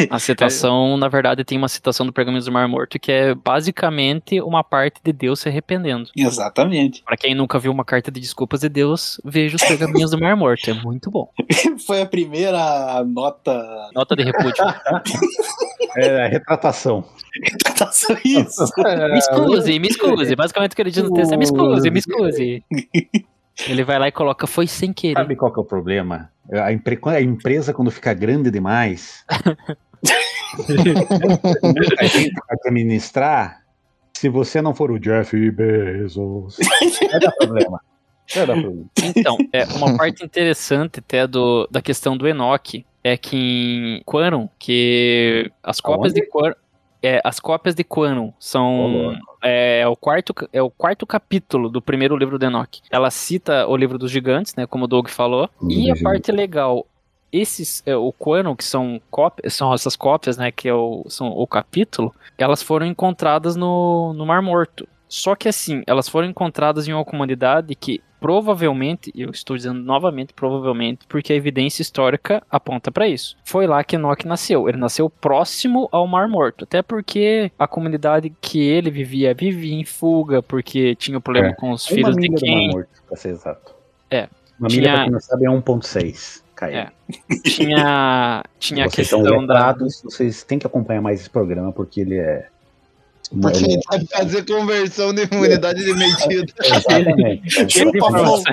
[0.10, 4.40] A citação, na verdade, tem uma citação do Pergaminhos do Mar Morto que é basicamente
[4.42, 6.10] uma parte de Deus se arrependendo.
[6.16, 7.04] Exatamente.
[7.04, 10.36] Pra quem nunca viu uma carta de desculpas de Deus, veja os Pergaminhos do Mar
[10.36, 10.70] Morto.
[10.70, 11.30] É muito bom.
[11.88, 13.90] Foi a primeira nota.
[13.94, 14.64] Nota de repúdio.
[15.96, 17.04] É a retratação.
[17.92, 18.64] Só isso.
[19.12, 20.36] Me excuse, me excuse.
[20.36, 22.64] Basicamente o que ele diz no texto é me excuse, me excuse.
[23.68, 25.14] Ele vai lá e coloca, foi sem querer.
[25.22, 26.32] Sabe qual que é o problema?
[26.52, 29.24] A, empre- a empresa, quando fica grande demais,
[31.62, 33.62] muita gente para administrar,
[34.24, 36.56] se você não for o Jeff Bezos,
[37.12, 37.82] vai dar problema.
[38.34, 38.86] Vai dar problema.
[39.04, 44.48] Então, é, uma parte interessante até do, da questão do Enoch é que em Quantum,
[44.58, 46.22] que as cópias Aonde?
[46.22, 46.56] de Quantum,
[47.02, 49.20] é, as cópias de Quantum são louco.
[49.44, 52.82] é, o quarto é o quarto capítulo do primeiro livro do Enoch.
[52.90, 55.50] Ela cita o livro dos gigantes, né, como o Doug falou.
[55.70, 56.88] E a Dos parte legal,
[57.34, 61.28] esses é, o Quantum, que são cópias, são essas cópias, né, que é o, são
[61.28, 64.88] o capítulo, elas foram encontradas no, no Mar Morto.
[65.10, 70.34] Só que assim, elas foram encontradas em uma comunidade que provavelmente, eu estou dizendo novamente
[70.34, 73.36] provavelmente, porque a evidência histórica aponta para isso.
[73.44, 74.68] Foi lá que Enoch nasceu.
[74.70, 79.84] Ele nasceu próximo ao Mar Morto, até porque a comunidade que ele vivia vivia em
[79.84, 81.54] fuga, porque tinha o problema É.
[81.54, 83.76] com os filhos de milha do Mar quem Morto, pra ser exato.
[84.10, 84.30] É.
[84.60, 86.43] Uma milha, Tinha- pra quem não sabe, é 1.6.
[86.72, 86.92] É.
[87.44, 92.02] tinha tinha a vocês são questão da vocês têm que acompanhar mais esse programa, porque
[92.02, 92.48] ele é...
[93.42, 96.54] Porque ele vai fazer conversão de imunidade de medida.
[96.60, 97.70] é- Exatamente.
[97.72, 98.44] Chupa, Flow.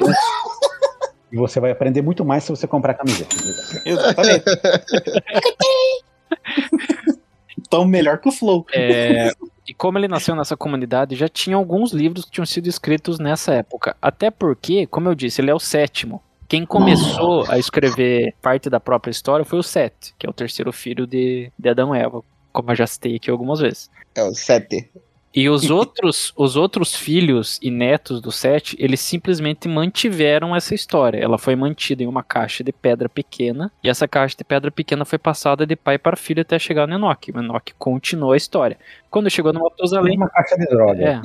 [1.33, 3.37] E você vai aprender muito mais se você comprar camiseta.
[3.85, 4.45] Exatamente.
[7.59, 8.67] Então, melhor que o Flow.
[8.73, 9.31] É,
[9.71, 13.55] e como ele nasceu nessa comunidade, já tinha alguns livros que tinham sido escritos nessa
[13.55, 13.97] época.
[14.03, 16.21] Até porque, como eu disse, ele é o sétimo.
[16.51, 20.73] Quem começou a escrever parte da própria história foi o Sete, que é o terceiro
[20.73, 23.89] filho de, de Adão e Eva, como eu já citei aqui algumas vezes.
[24.17, 24.91] É o 7.
[25.35, 31.19] E os outros, os outros filhos e netos do Sete, eles simplesmente mantiveram essa história.
[31.19, 35.05] Ela foi mantida em uma caixa de pedra pequena, e essa caixa de pedra pequena
[35.05, 37.33] foi passada de pai para filho até chegar no Enoch.
[37.33, 38.77] O Enoch continuou a história.
[39.11, 41.03] Quando chegou no Matusalém, uma caixa de droga.
[41.03, 41.21] é,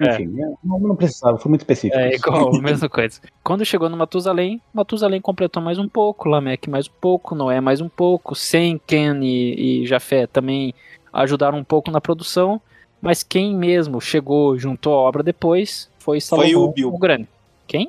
[0.00, 0.12] É.
[0.12, 0.26] Enfim,
[0.62, 1.98] não, não precisava, foi muito específico.
[1.98, 3.20] é igual, mesma coisa.
[3.42, 7.80] Quando chegou no Matusalém, Matusalém completou mais um pouco, Lameque mais um pouco, Noé mais
[7.80, 10.72] um pouco, Sem, Ken e, e Jafé também
[11.12, 12.60] ajudaram um pouco na produção,
[13.00, 16.98] mas quem mesmo chegou, juntou a obra depois, foi Salomão Foi o Bilbo.
[16.98, 17.28] Grande.
[17.66, 17.88] Quem?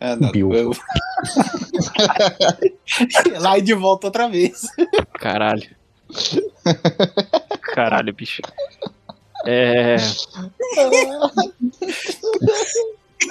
[0.00, 0.54] Ah, não, Bilbo.
[0.54, 0.72] eu-
[3.40, 4.62] Lá e de volta outra vez.
[5.14, 5.68] Caralho.
[7.74, 8.42] caralho, bicho.
[9.46, 9.96] É.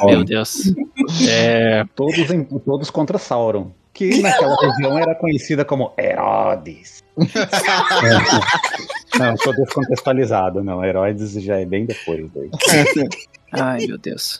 [0.06, 0.74] Meu Deus.
[1.28, 1.84] É.
[1.96, 7.02] todos, em- todos contra Sauron, que naquela região era conhecida como Herodes.
[7.18, 7.22] É.
[9.20, 10.84] Não, sou descontextualizado, não.
[10.84, 12.26] Herodes já é bem depois.
[12.34, 12.50] Daí.
[13.52, 14.40] Ai, meu Deus.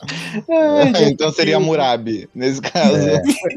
[1.06, 2.96] então seria Murabi, nesse caso.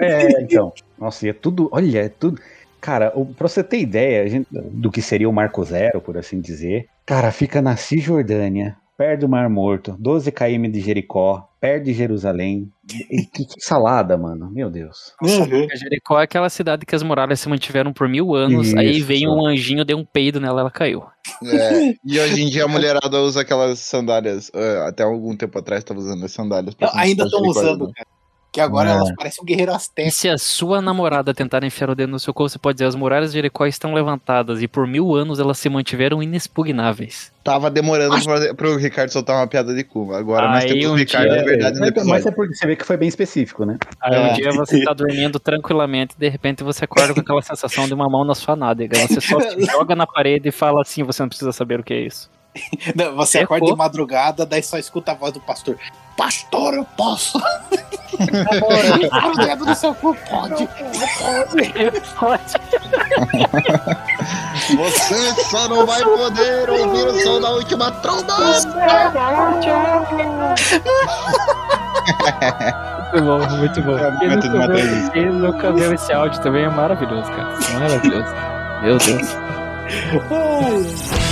[0.01, 0.73] É, então.
[0.99, 1.69] Nossa, e é tudo.
[1.71, 2.39] Olha, é tudo.
[2.81, 6.87] Cara, pra você ter ideia gente- do que seria o Marco Zero, por assim dizer,
[7.05, 12.71] cara, fica na Cisjordânia, perto do Mar Morto, 12 km de Jericó, perto de Jerusalém.
[13.11, 14.49] E que, que salada, mano.
[14.51, 15.13] Meu Deus.
[15.21, 15.67] Uhum.
[15.75, 19.05] Jericó é aquela cidade que as muralhas se mantiveram por mil anos, aí Isso.
[19.05, 21.03] veio um anjinho, deu um peido nela, ela caiu.
[21.43, 24.51] É, E hoje em dia a mulherada usa aquelas sandálias.
[24.53, 26.75] eh, até algum tempo atrás estava usando as sandálias.
[26.79, 27.93] Não, ainda estão usando, né?
[27.95, 28.07] cara.
[28.55, 28.93] Que agora É.
[28.93, 30.09] elas parecem um guerreiro E azteca.
[30.11, 32.95] se a sua namorada tentar enfiar o dedo no seu corpo, você pode dizer, as
[32.95, 37.33] muralhas de Jericó estão levantadas e por mil anos elas se mantiveram inexpugnáveis.
[37.43, 40.13] Tava demorando pra, pro Ricardo soltar uma piada de cu.
[40.13, 42.65] Agora nós Aí temos um o Ricardo dia- de verdade no mas, é porque você
[42.65, 43.77] vê que foi bem específico, né?
[44.01, 44.31] Aí É.
[44.31, 48.09] um dia você tá dormindo tranquilamente, de repente você acorda com aquela sensação de uma
[48.09, 48.97] mão na sua nádega.
[48.97, 51.93] Você só se joga na parede e fala assim, você não precisa saber o que
[51.93, 52.29] é isso.
[52.95, 55.77] Não, você acorda de madrugada, daí só escuta a voz do pastor.
[56.17, 57.37] Pastor, eu posso.
[58.13, 60.69] Enfiar o dedo no seu cu, pode.
[64.77, 68.35] Você só não vai poder ouvir o som da última tromba!
[73.11, 73.97] Muito bom, muito bom.
[73.97, 77.57] É, Quem nunca, viu, quem nunca viu esse áudio também é maravilhoso, cara.
[77.73, 78.33] Maravilhoso.
[78.81, 79.35] Meu Deus.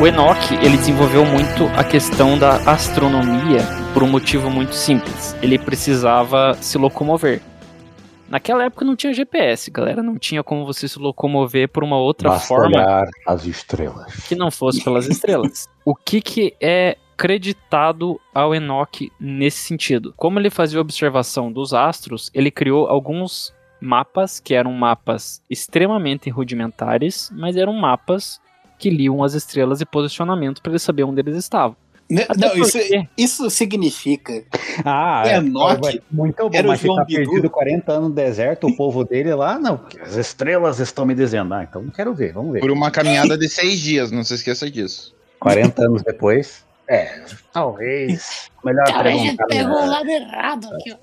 [0.00, 5.34] O Enoch, ele desenvolveu muito a questão da astronomia por um motivo muito simples.
[5.42, 7.42] Ele precisava se locomover.
[8.28, 10.00] Naquela época não tinha GPS, galera.
[10.00, 14.28] Não tinha como você se locomover por uma outra Basta forma olhar as estrelas.
[14.28, 15.68] que não fosse pelas estrelas.
[15.84, 20.14] O que, que é creditado ao Enoch nesse sentido?
[20.16, 27.32] Como ele fazia observação dos astros, ele criou alguns mapas que eram mapas extremamente rudimentares,
[27.34, 28.38] mas eram mapas
[28.78, 31.76] que liam as estrelas e posicionamento para ele saber onde eles estavam.
[32.10, 34.42] N- Até Não, isso, porque- isso significa.
[34.82, 37.30] Ah, É, é, Enoch muito bom, era o mas João ficar Bidu.
[37.30, 41.52] perdido 40 anos no deserto, o povo dele lá, não, as estrelas estão me dizendo.
[41.52, 42.60] Ah, então quero ver, vamos ver.
[42.60, 45.14] Por uma caminhada de seis dias, não se esqueça disso.
[45.38, 47.20] 40 anos depois, é,
[47.52, 48.48] talvez.
[48.64, 49.46] Melhor perguntar.
[49.50, 49.62] né?
[49.64, 50.96] lado errado aqui.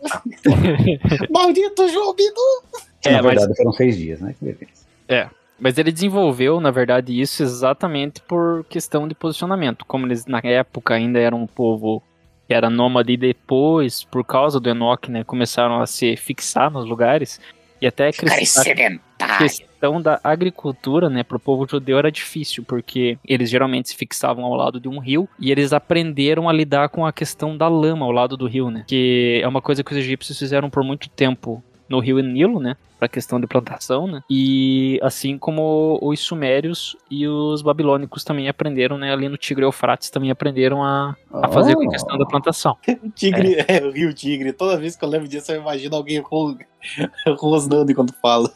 [1.30, 2.64] Maldito João Bidu.
[3.06, 4.34] Na É, mas verdade, foram seis dias, né?
[4.40, 5.30] Que beleza.
[5.60, 9.86] Mas ele desenvolveu, na verdade, isso exatamente por questão de posicionamento.
[9.86, 12.04] Como eles na época ainda eram um povo
[12.48, 16.88] que era nômade e depois, por causa do Enoch, né, começaram a se fixar nos
[16.88, 17.40] lugares.
[17.82, 23.90] E até a questão, da agricultura, né, pro povo judeu era difícil, porque eles geralmente
[23.90, 27.56] se fixavam ao lado de um rio e eles aprenderam a lidar com a questão
[27.56, 28.84] da lama ao lado do rio, né?
[28.88, 32.76] Que é uma coisa que os egípcios fizeram por muito tempo no rio Nilo, né?
[32.98, 34.22] Pra questão de plantação, né?
[34.30, 39.12] E assim como os sumérios e os babilônicos também aprenderam, né?
[39.12, 42.78] Ali no Tigre e Eufrates também aprenderam a, a fazer com a questão da plantação.
[43.04, 43.84] O Tigre, é.
[43.86, 44.54] o Rio Tigre.
[44.54, 46.58] Toda vez que eu lembro disso, eu imagino alguém ro-
[47.38, 48.50] rosnando enquanto fala.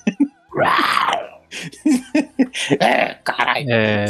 [2.80, 4.06] é, caralho, É.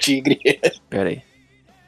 [0.00, 0.38] tigre.
[0.88, 1.22] Pera aí.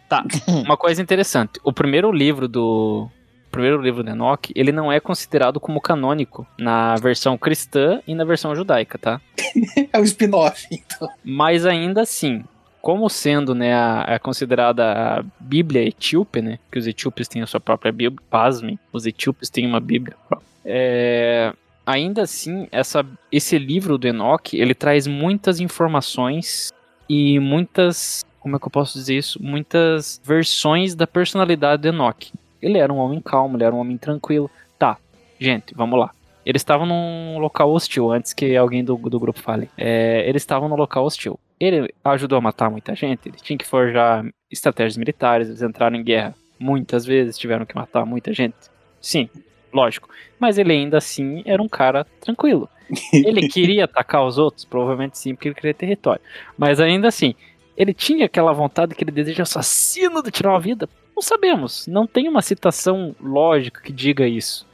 [0.09, 1.61] Tá, uma coisa interessante.
[1.62, 3.11] O primeiro livro do.
[3.51, 8.24] Primeiro livro do Enoch, ele não é considerado como canônico na versão cristã e na
[8.24, 9.20] versão judaica, tá?
[9.92, 11.09] É um spin-off, então.
[11.24, 12.44] Mas ainda assim,
[12.80, 17.46] como sendo, né, a, a considerada a Bíblia etíope, né, que os etíopes têm a
[17.46, 20.16] sua própria Bíblia, pasmem, os etíopes têm uma Bíblia.
[20.64, 21.53] É,
[21.86, 26.72] ainda assim, essa, esse livro do Enoch, ele traz muitas informações
[27.09, 29.42] e muitas, como é que eu posso dizer isso?
[29.42, 32.32] Muitas versões da personalidade do Enoch.
[32.61, 34.50] Ele era um homem calmo, ele era um homem tranquilo.
[34.78, 34.96] Tá,
[35.38, 36.11] gente, vamos lá.
[36.44, 39.68] Eles estavam num local hostil, antes que alguém do, do grupo fale.
[39.76, 41.38] É, eles estavam num local hostil.
[41.61, 46.02] Ele ajudou a matar muita gente, ele tinha que forjar estratégias militares, eles entraram em
[46.02, 48.56] guerra muitas vezes, tiveram que matar muita gente.
[49.00, 49.28] Sim,
[49.72, 50.09] lógico.
[50.38, 52.68] Mas ele ainda assim era um cara tranquilo.
[53.12, 54.64] Ele queria atacar os outros?
[54.64, 56.22] Provavelmente sim, porque ele queria território.
[56.56, 57.34] Mas ainda assim,
[57.76, 60.88] ele tinha aquela vontade, aquele desejo assassino de tirar uma vida?
[61.19, 61.89] Não sabemos.
[61.89, 64.64] Não tem uma citação lógica que diga isso.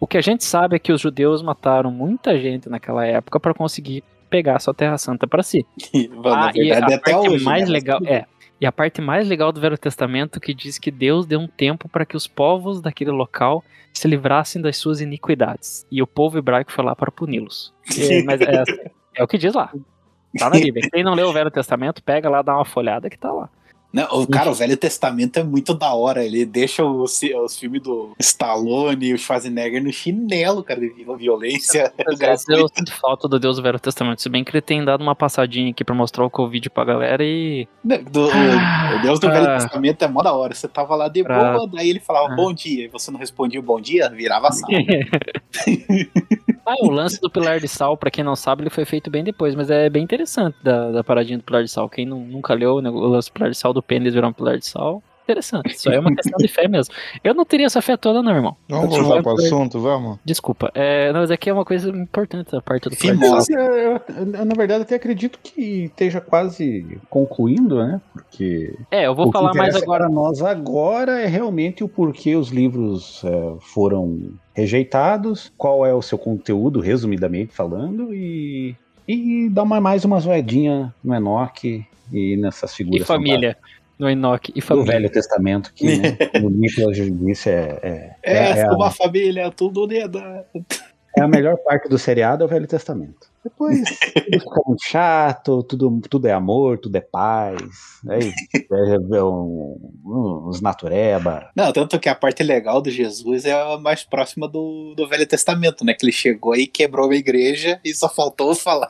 [0.00, 3.54] O que a gente sabe é que os judeus mataram muita gente naquela época para
[3.54, 5.64] conseguir pegar a sua Terra Santa para si.
[6.24, 7.44] Na Ah, e a parte hoje.
[7.44, 7.72] mais né?
[7.72, 8.26] legal é
[8.60, 11.88] e a parte mais legal do Velho Testamento que diz que Deus deu um tempo
[11.88, 16.72] para que os povos daquele local se livrassem das suas iniquidades e o povo hebraico
[16.72, 17.72] foi lá para puni-los.
[17.96, 18.64] É, mas é,
[19.18, 19.72] é o que diz lá.
[20.36, 20.88] Tá na Bíblia.
[20.92, 23.48] Quem não leu o Velho Testamento, pega lá, dá uma folhada que tá lá.
[23.92, 26.24] Não, o cara, o Velho Testamento é muito da hora.
[26.24, 30.88] Ele deixa os, os filmes do Stallone e o Schwarzenegger no chinelo, cara, de
[31.18, 32.16] violência vezes
[32.46, 32.52] gratuita.
[32.62, 35.14] eu sinto falta do Deus do Velho Testamento, se bem que ele tem dado uma
[35.14, 37.96] passadinha aqui pra mostrar o Covid pra galera e Do-
[38.28, 39.58] o- o Deus do Velho Ah.
[39.58, 40.54] Testamento é mó da hora.
[40.54, 42.36] Você tava lá de Pra- boa, daí ele falava Ah.
[42.36, 44.70] bom dia, e você não respondia o bom dia, virava sal.
[46.64, 49.24] Ah, o lance do pilar de sal, pra quem não sabe, ele foi feito bem
[49.24, 51.88] depois, mas é bem interessante da, da paradinha do pilar de sal.
[51.88, 54.32] Quem nu- nunca leu né, o lance do pilar de sal do pênis virar um
[54.32, 55.74] pilar de sal, interessante.
[55.74, 56.92] Isso aí é uma questão de fé mesmo.
[57.22, 58.56] Eu não teria essa fé toda, não, irmão.
[58.68, 60.18] Vamos voltar tinha- pro assunto, vamos?
[60.24, 60.70] Desculpa.
[60.74, 63.58] É, não, mas aqui é uma coisa importante a parte do pilar de sal.
[63.60, 68.00] Eu, eu- eu, na verdade, até acredito que esteja quase concluindo, né?
[68.12, 70.04] Porque É, eu vou o que falar mais interessa agora.
[70.04, 76.02] para nós agora é realmente o porquê os livros é, foram rejeitados, qual é o
[76.02, 78.74] seu conteúdo, resumidamente falando, e,
[79.06, 83.56] e dar uma, mais uma zoedinha no Enoch e nessas E figuras família.
[83.98, 84.52] No Enoch.
[84.54, 84.92] E família.
[84.92, 89.50] Velho Testamento, que né, o Nicolas disse é, é, É, é, é, uma a, família,
[89.50, 90.46] tudo unida.
[91.16, 93.31] é a melhor parte do seriado, é o Velho Testamento.
[93.44, 97.60] Depois tudo fica muito chato, tudo, tudo é amor, tudo é paz,
[98.08, 101.50] aí é, é um, uns natureba.
[101.56, 105.26] Não, tanto que a parte legal do Jesus é a mais próxima do, do Velho
[105.26, 105.92] Testamento, né?
[105.92, 108.88] Que ele chegou e quebrou a igreja e só faltou falar.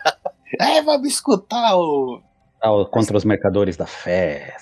[0.61, 2.21] É, vamos escutar o.
[2.63, 4.55] Ah, contra os mercadores da fé.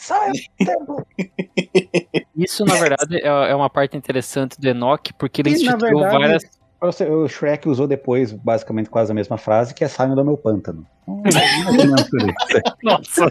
[2.34, 6.18] Isso, na verdade, é, é uma parte interessante do Enoch, porque ele E, instituiu verdade,
[6.18, 6.59] várias.
[6.82, 10.86] O Shrek usou depois basicamente quase a mesma frase, que é saiam do meu pântano.
[11.04, 12.62] Por isso.
[12.82, 13.30] Nossa!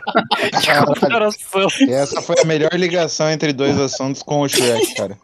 [0.61, 1.67] que comparação!
[1.89, 5.17] Essa foi a melhor ligação entre dois assuntos com o Shrek, cara.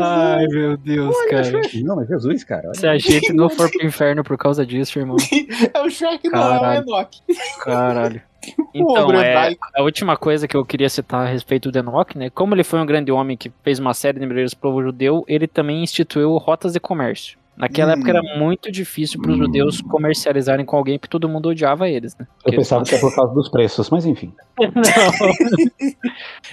[0.00, 1.50] Ai, meu Deus, cara.
[1.82, 2.62] Não, mas Jesus, cara.
[2.68, 2.74] olha.
[2.74, 5.16] Se a gente não for pro inferno por causa disso, irmão.
[5.74, 6.82] É o Shrek, não é o Caralho.
[6.88, 7.22] Enoch.
[7.60, 8.22] Caralho.
[8.48, 9.66] O Então, é, hebraico.
[9.74, 12.30] a última coisa que eu queria citar a respeito do Enoch, né?
[12.30, 15.24] Como ele foi um grande homem que fez uma série de melhorias pro povo judeu,
[15.28, 17.37] ele também instituiu rotas de comércio.
[17.58, 17.94] Naquela Hum.
[17.94, 22.16] época era muito difícil para os judeus comercializarem com alguém porque todo mundo odiava eles,
[22.16, 22.26] né?
[22.46, 24.32] Eu pensava que é por causa dos preços, mas enfim.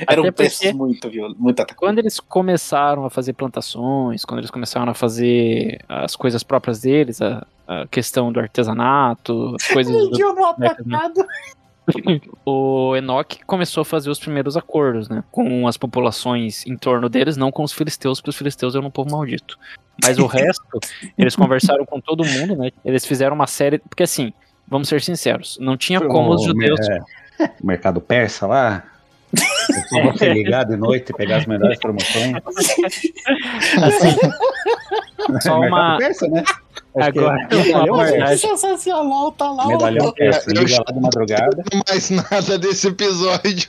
[0.07, 1.35] Era Até um preço porque- muito, viu?
[1.37, 1.65] Muito.
[1.75, 7.21] Quando eles começaram a fazer plantações, quando eles começaram a fazer as coisas próprias deles,
[7.21, 11.25] a, a questão do artesanato, as coisas do, Vendiam no atacado.
[12.45, 15.23] o Enoch começou a fazer os primeiros acordos, né?
[15.31, 18.91] Com as populações em torno deles, não com os filisteus, porque os filisteus eram um
[18.91, 19.57] povo maldito.
[20.03, 20.63] Mas o resto,
[21.17, 22.71] eles conversaram com todo mundo, né?
[22.83, 23.77] Eles fizeram uma série.
[23.79, 24.33] Porque assim,
[24.67, 26.79] vamos ser sinceros, não tinha como os O judeus.
[26.89, 26.99] é,
[27.61, 28.83] o mercado persa lá.
[29.89, 32.35] Só você ligar de noite e pegar as melhores promoções.
[35.41, 35.97] Só mercado uma.
[35.97, 36.43] persa, né?
[36.97, 38.47] Acho que é Agora, uma persa.
[38.47, 39.67] Sensacional, tá lá.
[39.67, 40.49] Medalhão o- persa.
[40.49, 41.63] Eu Liga lá de madrugada.
[41.73, 43.67] Não mais nada desse episódio.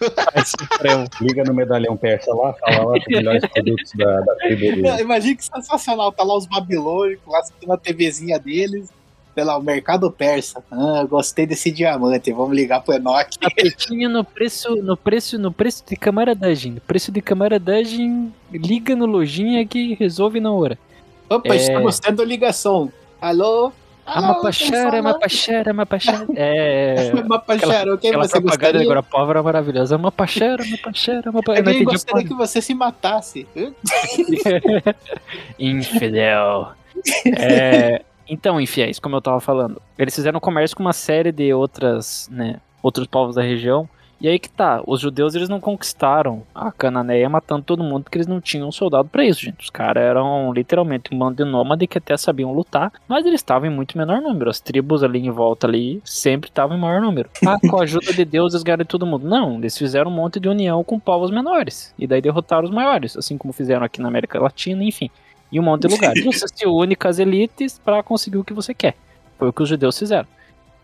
[1.20, 4.86] Liga no medalhão persa lá, fala lá os melhores produtos da, da tribo.
[5.00, 8.88] Imagina que sensacional, tá lá os babilônicos, lá tem uma TVzinha deles,
[9.34, 10.62] sei lá, o mercado persa.
[10.70, 13.36] Ah, gostei desse diamante, vamos ligar pro Enoch.
[13.40, 16.72] Tapetinho no preço, no preço, no preço de camaradagem.
[16.72, 20.78] No preço de camaradagem, liga no lojinha que resolve na hora.
[21.28, 21.56] Opa, É.
[21.56, 22.92] estamos tendo ligação.
[23.26, 23.72] Alô?
[24.06, 26.26] Alô, Amapachara, Amapachara, Amapachara.
[26.36, 27.12] É.
[27.24, 28.86] Mapachara, quem Aquela você propaganda gostaria?
[28.86, 29.96] Guarapava era maravilhosa.
[29.96, 31.72] Amapachara, Amapachara, Amapachara.
[31.72, 33.48] Eu gostaria que você se matasse.
[35.58, 36.68] Infidel.
[37.36, 42.28] É, então, infiéis, como eu tava falando, eles fizeram comércio com uma série de outras,
[42.30, 43.88] né, outros povos da região.
[44.20, 48.16] E aí que tá, os judeus eles não conquistaram a Cananeia matando todo mundo porque
[48.16, 49.60] eles não tinham soldado pra isso, gente.
[49.60, 53.68] Os caras eram literalmente um bando de nômade que até sabiam lutar, mas eles estavam
[53.68, 54.48] em muito menor número.
[54.48, 57.28] As tribos ali em volta ali sempre estavam em maior número.
[57.46, 59.28] Ah, com a ajuda de Deus eles ganharam todo mundo.
[59.28, 61.94] Não, eles fizeram um monte de união com povos menores.
[61.98, 65.10] E daí derrotaram os maiores, assim como fizeram aqui na América Latina, enfim
[65.52, 66.24] em um monte de lugares.
[66.24, 68.96] Você se une com as elites para conseguir o que você quer.
[69.38, 70.26] Foi o que os judeus fizeram.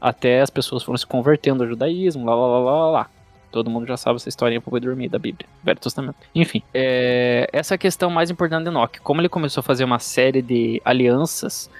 [0.00, 3.10] Até as pessoas foram se convertendo ao judaísmo, lá, lá, lá, lá, lá.
[3.52, 6.16] Todo mundo já sabe essa historinha pra poder dormir da Bíblia, Velho Testamento.
[6.34, 9.00] Enfim, é, essa é a questão mais importante de Enoch.
[9.00, 11.70] Como ele começou a fazer uma série de alianças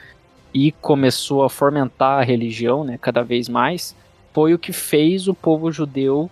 [0.52, 3.96] e começou a fomentar a religião, né, cada vez mais,
[4.32, 6.30] foi o que fez o povo judeu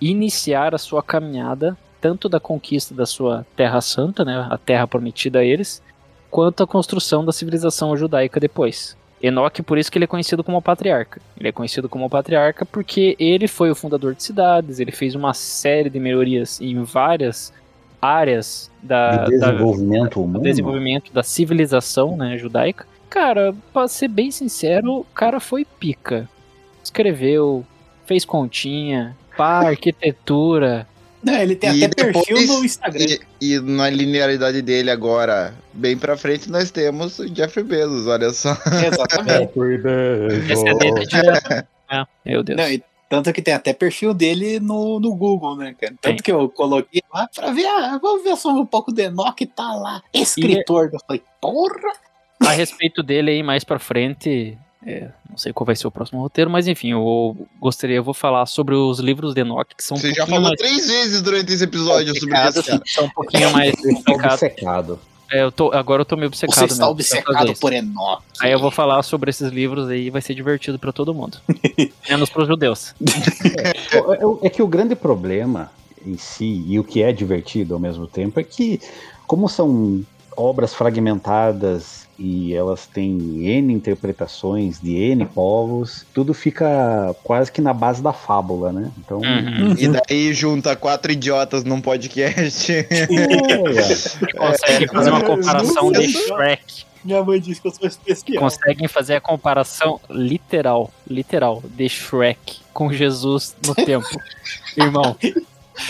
[0.00, 5.40] iniciar a sua caminhada tanto da conquista da sua Terra Santa, né, a Terra prometida
[5.40, 5.82] a eles,
[6.30, 8.96] quanto a construção da civilização judaica depois.
[9.22, 11.20] Enoque, por isso que ele é conhecido como patriarca.
[11.38, 15.34] Ele é conhecido como patriarca porque ele foi o fundador de cidades, ele fez uma
[15.34, 17.52] série de melhorias em várias
[18.00, 20.42] áreas da, de da- desenvolvimento do humano.
[20.44, 22.86] desenvolvimento da civilização né, judaica.
[23.10, 26.28] Cara, pra ser bem sincero, o cara foi pica.
[26.82, 27.64] Escreveu,
[28.06, 30.86] fez continha, pá, arquitetura.
[31.22, 33.04] Não, ele tem E até perfil depois- no Instagram.
[33.40, 38.30] E, e na linearidade dele agora, bem pra frente, nós temos o Jeff Bezos, olha
[38.30, 38.56] só.
[38.86, 39.52] Exatamente.
[40.52, 41.66] Esse é dele direto.
[41.90, 42.56] É, meu Deus.
[42.58, 45.92] Não, e tanto que tem até perfil dele no, no Google, né, cara?
[46.00, 46.16] Tanto Tem.
[46.22, 49.74] que eu coloquei lá pra ver, ah, vamos ver só um pouco do Enoch tá
[49.74, 50.90] lá, escritor.
[50.92, 51.92] Eu falei, porra!
[52.46, 54.56] A respeito dele aí mais pra frente,
[54.86, 58.14] é, não sei qual vai ser o próximo roteiro, mas enfim, eu gostaria, eu vou
[58.14, 60.86] falar sobre os livros de Enoch, que são um Você já pouquinho falou mais três
[60.88, 62.52] vezes durante esse episódio sobre cara.
[62.86, 63.74] são um pouquinho mais.
[64.08, 64.98] Obcecado.
[65.32, 68.20] É, eu tô, agora eu tô meio obcecado Você está mesmo, obcecado por Enoch.
[68.40, 71.38] Aí eu vou falar sobre esses livros aí, vai ser divertido pra todo mundo.
[72.08, 72.94] Menos pros judeus.
[73.54, 75.70] É- É que o grande problema
[76.04, 78.80] em si, e o que é divertido ao mesmo tempo, é que,
[79.26, 80.02] como são
[80.36, 87.72] obras fragmentadas e elas têm N interpretações de N povos, tudo fica quase que na
[87.72, 88.90] base da fábula, né?
[88.98, 89.18] Então.
[89.18, 89.74] Uhum.
[89.78, 92.70] E daí junta quatro idiotas num podcast.
[92.76, 92.86] é,
[94.36, 96.84] Conseguem fazer uma comparação de Shrek.
[97.02, 98.42] Minha mãe disse que eu sou especial.
[98.42, 104.06] Conseguem fazer a comparação literal, literal, de Shrek com Jesus no tempo.
[104.76, 105.16] Irmão,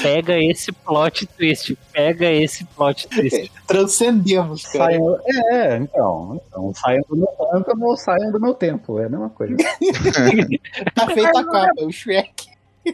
[0.02, 3.50] pega esse plot twist, pega esse plot twist.
[3.66, 4.84] Transcendemos, cara.
[4.92, 5.18] Saiam,
[5.52, 9.30] é, então, então saiam do meu tempo, não saiam do meu tempo, é a mesma
[9.30, 9.56] coisa.
[10.94, 12.50] Tá feita a capa, o Shrek.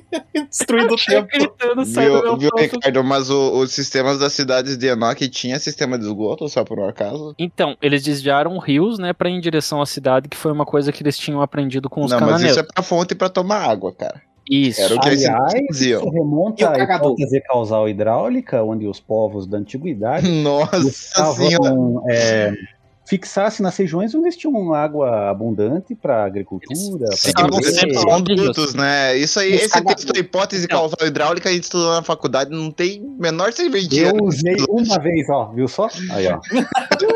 [0.51, 1.29] Destruindo o tempo.
[1.29, 2.51] Gritando, Viu, viu.
[2.59, 3.05] Ricardo?
[3.05, 6.89] Mas o- os sistemas das cidades de Enoch tinha sistema de esgoto, só por um
[6.89, 7.35] acaso?
[7.39, 10.91] Então, eles desviaram rios, né, pra ir em direção à cidade, que foi uma coisa
[10.91, 12.51] que eles tinham aprendido com os Não, mas cananeus.
[12.51, 14.21] isso é pra fonte pra tomar água, cara.
[14.51, 14.81] Isso.
[14.81, 16.01] Era o que Aliás, diziam.
[16.03, 21.75] isso remonta E à hipótese causal hidráulica, onde os povos da antiguidade Nossa senhora.
[22.09, 22.53] é,
[23.07, 27.07] fixar-se nas regiões onde eles tinham água abundante para agricultura.
[27.11, 27.17] Viver.
[27.17, 29.17] sempre esses falando são de dutos, né?
[29.17, 30.79] Isso aí, esse texto, a hipótese Então.
[30.81, 34.09] causal hidráulica, a gente estudou na faculdade, não tem menor serventia.
[34.09, 35.89] Eu usei uma vez, ó, viu só?
[36.11, 36.41] Aí, ó.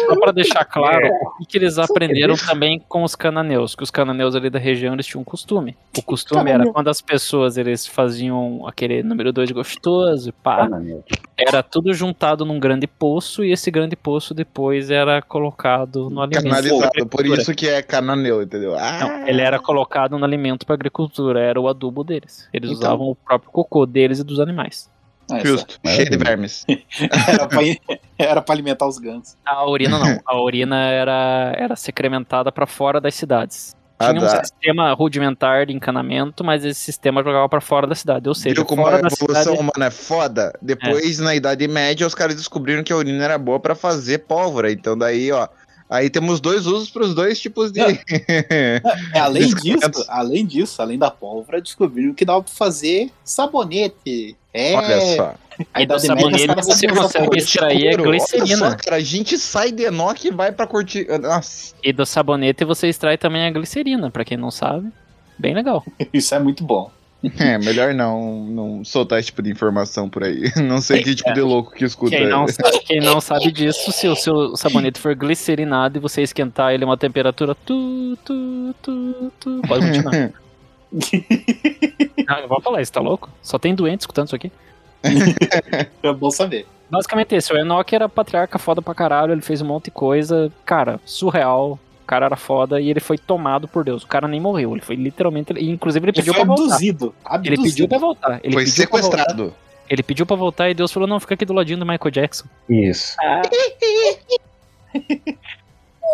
[0.08, 1.08] Só pra deixar claro,
[1.40, 5.06] o que eles aprenderam também com os cananeus, que os cananeus ali da região eles
[5.06, 5.76] tinham um costume.
[5.96, 6.72] O costume era Cananeu.
[6.72, 11.04] quando as pessoas eles faziam aquele número 2 gostoso, e pá, Cananeu.
[11.46, 16.44] Era tudo juntado num grande poço e esse grande poço depois era colocado no alimento.
[16.44, 18.76] Canalizado, por isso que é cananeu, entendeu?
[18.78, 22.48] Ah, Não, ele era colocado no alimento para agricultura, era o adubo deles.
[22.52, 22.80] Eles Então.
[22.80, 24.90] usavam o próprio cocô deles e dos animais.
[25.32, 26.66] Ah, justo, Essa- cheio de vermes.
[27.28, 27.60] Era pra,
[28.18, 29.36] era pra alimentar os gansos.
[29.46, 33.76] A urina não, a urina era, era secrementada para fora das cidades.
[34.00, 34.42] Ah, Tinha um dá.
[34.44, 38.26] sistema rudimentar de encanamento, mas esse sistema jogava para fora da cidade.
[38.28, 39.58] Ou seja, Viu como fora a da evolução cidade.
[39.58, 40.52] humana é foda?
[40.62, 44.72] Depois, na Idade Média, os caras descobriram que a urina era boa pra fazer pólvora.
[44.72, 45.46] Então, daí, ó.
[45.90, 47.80] Aí temos dois usos pros dois tipos de.
[49.12, 49.90] É, além Descobrimentos.
[50.00, 54.36] disso, além disso, além da pólvora, descobriram que dava pra fazer sabonete.
[54.54, 55.34] É, Olha só.
[55.72, 58.76] A E os sabonete caras você usar consegue extrair a Ouro, Olha só, glicerina.
[58.76, 61.06] cara, a gente sai de Enoch e vai pra curtir.
[61.20, 61.74] Nossa.
[61.82, 64.88] E do sabonete você extrai também a glicerina, para quem não sabe.
[65.38, 65.84] Bem legal.
[66.12, 66.90] Isso é muito bom.
[67.38, 70.50] É, melhor não, não soltar esse tipo de informação por aí.
[70.56, 72.16] Não sei que tipo de louco que escuta.
[72.16, 76.22] Quem não, sabe, quem não sabe disso, se o seu sabonete for glicerinado e você
[76.22, 80.32] esquentar ele a uma temperatura tu, tu, tu, tu, pode continuar.
[82.26, 83.28] Não, eu vou falar, isso tá louco?
[83.42, 84.50] Só tem doente escutando isso aqui.
[86.02, 86.66] É bom saber.
[86.90, 90.50] Basicamente esse, o Enoch era patriarca foda pra caralho, ele fez um monte de coisa,
[90.64, 91.78] cara, surreal.
[92.02, 94.02] O cara era foda e ele foi tomado por Deus.
[94.02, 95.52] O cara nem morreu, ele foi literalmente.
[95.52, 96.64] E inclusive ele Ele pediu foi pra voltar.
[96.74, 97.14] abduzido.
[97.44, 98.40] Ele pediu pra voltar.
[98.42, 99.16] Ele Foi pediu pra voltar.
[99.18, 99.54] sequestrado.
[99.88, 102.46] Ele pediu pra voltar e Deus falou: não, fica aqui do ladinho do Michael Jackson.
[102.68, 103.14] Isso.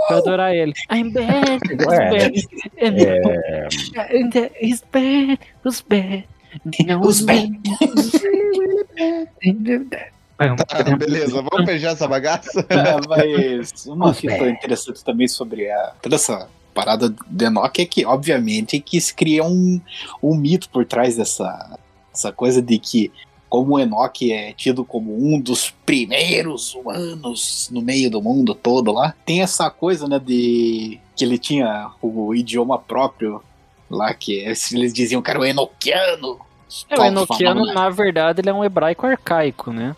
[0.09, 0.73] Pra adorar ele.
[0.93, 2.47] I'm bad, it's Ué, bad.
[2.77, 2.89] É,
[4.21, 6.25] And It's bad, it's bad.
[7.01, 7.61] Os bem.
[10.67, 12.67] Tá, beleza, vamos fechar essa bagaça?
[12.71, 14.51] Ah, Mas uma Os bem.
[14.51, 19.43] interessante também sobre a, toda essa parada do Enoch é que, obviamente, que se cria
[19.45, 19.81] um,
[20.23, 21.79] um mito por trás dessa
[22.13, 23.13] essa coisa de que
[23.49, 28.93] como o Enoch é tido como um dos primeiros humanos no meio do mundo todo
[28.93, 33.43] lá, tem essa coisa, né, de que ele tinha o idioma próprio
[33.89, 36.41] lá, que eles diziam que era o Enochiano.
[36.89, 39.95] É, o Enochiano, na verdade, ele é um hebraico arcaico, né?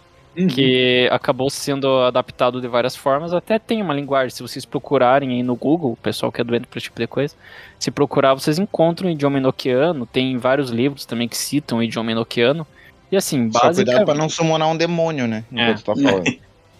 [0.47, 3.33] que acabou sendo adaptado de várias formas.
[3.33, 6.69] Até tem uma linguagem, se vocês procurarem aí no Google, o pessoal que é doente
[6.69, 7.35] para esse tipo de coisa,
[7.77, 10.07] se procurar, vocês encontram o idioma enoquiano.
[10.07, 12.65] Tem vários livros também que citam o idioma enoquiano.
[13.11, 15.43] E assim, Só cuidado pra basicamente, não summonar um demônio, né?
[15.53, 15.75] É.
[15.75, 15.93] tá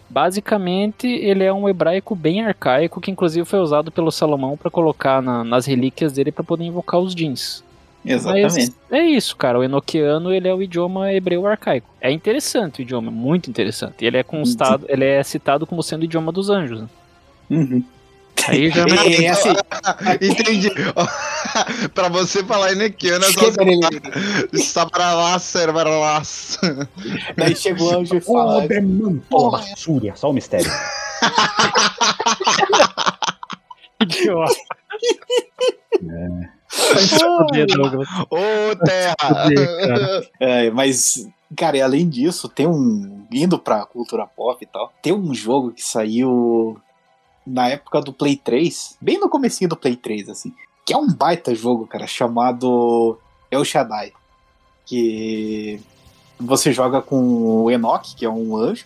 [0.09, 5.21] basicamente, ele é um hebraico bem arcaico, que inclusive foi usado pelo Salomão para colocar
[5.21, 7.63] na- nas relíquias dele para poder invocar os jeans.
[8.05, 8.73] Exatamente.
[8.89, 9.59] Mas é isso, cara.
[9.59, 11.89] O enoquiano ele é o idioma hebreu arcaico.
[11.99, 14.05] É interessante o idioma, muito interessante.
[14.05, 16.81] Ele é constado, ele é citado como sendo o idioma dos anjos.
[16.81, 16.87] Né?
[17.49, 17.83] Uhum.
[18.47, 19.49] Aí já E, e, assim,
[20.21, 20.71] Entendi.
[21.93, 23.51] pra você falar enequiano, é só
[24.57, 26.87] Sabaralaça, Sabaralaça.
[27.35, 28.63] daí chega o anjo e fala.
[29.29, 30.71] Porra, Súria, só o mistério.
[34.01, 34.55] idiota.
[35.99, 36.58] Fuder,
[38.29, 39.15] Ô, terra!
[39.45, 40.29] Fuder, cara.
[40.39, 43.25] É, mas, cara, e além disso, tem um.
[43.31, 46.79] Indo pra cultura pop e tal, tem um jogo que saiu
[47.45, 50.53] na época do Play 3, bem no comecinho do Play 3, assim,
[50.85, 53.19] que é um baita jogo, cara, chamado
[53.51, 54.13] El Shaddai.
[54.85, 55.79] Que
[56.39, 58.85] você joga com o Enoch, que é um anjo.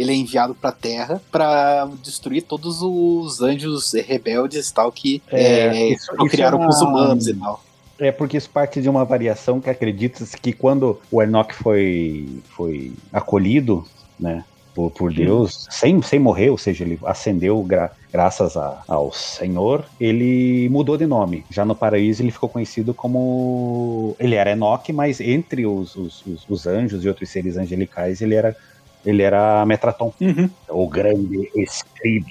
[0.00, 5.66] Ele é enviado pra Terra pra destruir todos os anjos rebeldes e tal que É,
[5.66, 7.62] é, isso- criaram é com os uma- humanos e tal.
[7.98, 12.92] É porque isso parte de uma variação que acredita-se que quando o Enoch foi, foi
[13.12, 13.84] acolhido,
[14.18, 14.42] né,
[14.74, 19.84] por, por Deus, sem, sem morrer, ou seja, ele ascendeu gra- graças a- ao Senhor,
[20.00, 21.44] ele mudou de nome.
[21.50, 24.16] Já no paraíso ele ficou conhecido como...
[24.18, 28.34] Ele era Enoch, mas entre os, os, os- os anjos e outros seres angelicais, ele
[28.34, 28.56] era,
[29.04, 30.50] ele era Metraton, Uhum.
[30.68, 32.28] o grande escriba.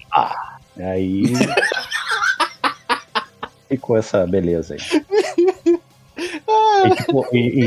[0.78, 1.24] Aí...
[3.68, 4.80] Ficou essa beleza aí.
[6.18, 7.60] E, tipo, e-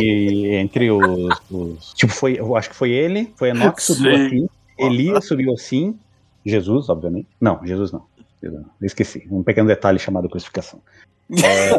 [0.50, 4.26] e entre os, os- Tipo, foi, eu acho que foi ele, foi Enoch subiu Sim.
[4.26, 4.48] assim,
[4.78, 5.96] Elias subiu assim,
[6.44, 7.28] Jesus, obviamente.
[7.40, 8.04] Não, Jesus não.
[8.42, 8.70] Jesus não.
[8.80, 9.26] Eu esqueci.
[9.30, 10.80] Um pequeno detalhe chamado crucificação.
[11.32, 11.70] É,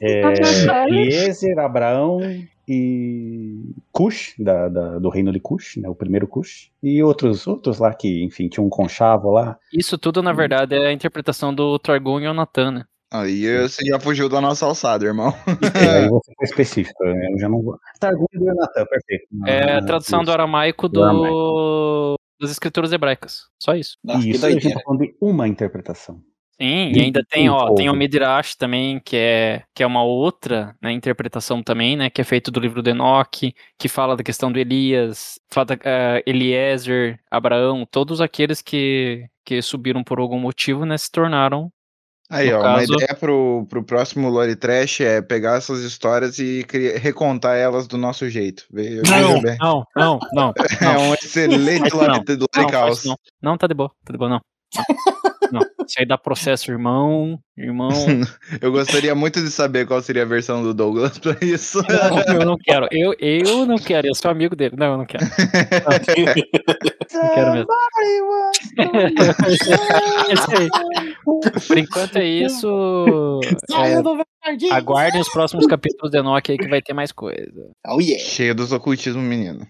[0.00, 2.20] é, Eliezer, Abraão
[2.68, 5.88] e Cush, da, da- do reino de Cush, né?
[5.88, 6.70] O primeiro Cush.
[6.82, 9.56] E outros, outros lá que, enfim, tinha um conchavo lá.
[9.72, 12.84] Isso tudo, na verdade, é a interpretação do Targon e o Natan, né?
[13.12, 15.34] Aí você já fugiu da nossa alçada, irmão.
[15.74, 17.28] É, aí você foi específico, né?
[17.32, 17.76] eu já não vou.
[17.98, 19.26] Targum e Natan, perfeito.
[19.48, 22.14] É a tradução do aramaico Do do...
[22.40, 23.42] das escrituras hebraicas.
[23.58, 23.98] Só isso.
[24.02, 26.22] Nossa, Isso, a gente tá falando de uma interpretação.
[26.60, 27.94] Sim, e ainda tem, ó, tem o.
[27.94, 32.50] Midrash também, que é, que é uma outra né, interpretação também, né, que é feito
[32.50, 37.86] do livro do Enoque, que fala da questão do Elias, fala da, eh, Eliezer, Abraão,
[37.90, 41.72] todos aqueles que, que subiram por algum motivo, né, se tornaram
[42.30, 46.38] Aí, No ó, caso- uma ideia pro, pro próximo Lore Trash é pegar essas histórias
[46.38, 48.64] e cri- recontar elas do nosso jeito.
[48.72, 49.40] Veja, Não.
[49.60, 50.52] Não, não, não.
[50.80, 52.06] É um excelente isso não.
[52.06, 53.04] Lore, Lore Não, Caos.
[53.04, 53.16] não.
[53.42, 54.40] Não, tá de boa, tá de boa, não.
[55.52, 55.86] Não, não.
[55.86, 57.90] Isso aí dá processo, irmão, irmão.
[58.60, 61.82] Eu gostaria muito de saber qual seria a versão do Douglas pra isso.
[61.88, 62.86] Não, eu não quero.
[62.92, 64.76] Eu, eu não quero, eu sou amigo dele.
[64.76, 65.24] Não, eu não quero.
[65.24, 65.30] Não
[67.34, 67.68] quero mesmo.
[68.78, 69.10] É.
[71.66, 73.40] Por enquanto é isso.
[73.72, 73.94] É,
[74.72, 77.70] aguardem os próximos capítulos de Enoch aí que vai ter mais coisa.
[77.86, 78.24] Oh yeah.
[78.24, 79.66] Cheio dos ocultismo, menino.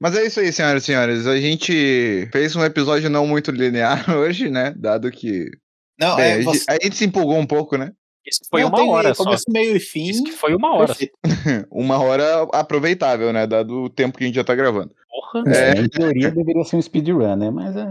[0.00, 1.26] Mas é isso aí, senhoras e senhores.
[1.26, 4.72] A gente fez um episódio não muito linear hoje, né?
[4.76, 5.50] Dado que.
[5.98, 6.64] Não, Bem, é, a, gente, você...
[6.68, 7.92] a gente se empolgou um pouco, né?
[8.24, 9.24] Isso foi Não, uma tem hora só.
[9.24, 10.08] Começo, meio e fim.
[10.08, 10.94] Isso que foi uma hora.
[11.70, 13.46] Uma hora aproveitável, né?
[13.46, 14.94] Dado o tempo que a gente já tá gravando.
[15.10, 15.44] Porra.
[15.50, 17.50] É, Em teoria deveria ser um speedrun, né?
[17.50, 17.86] Mas é.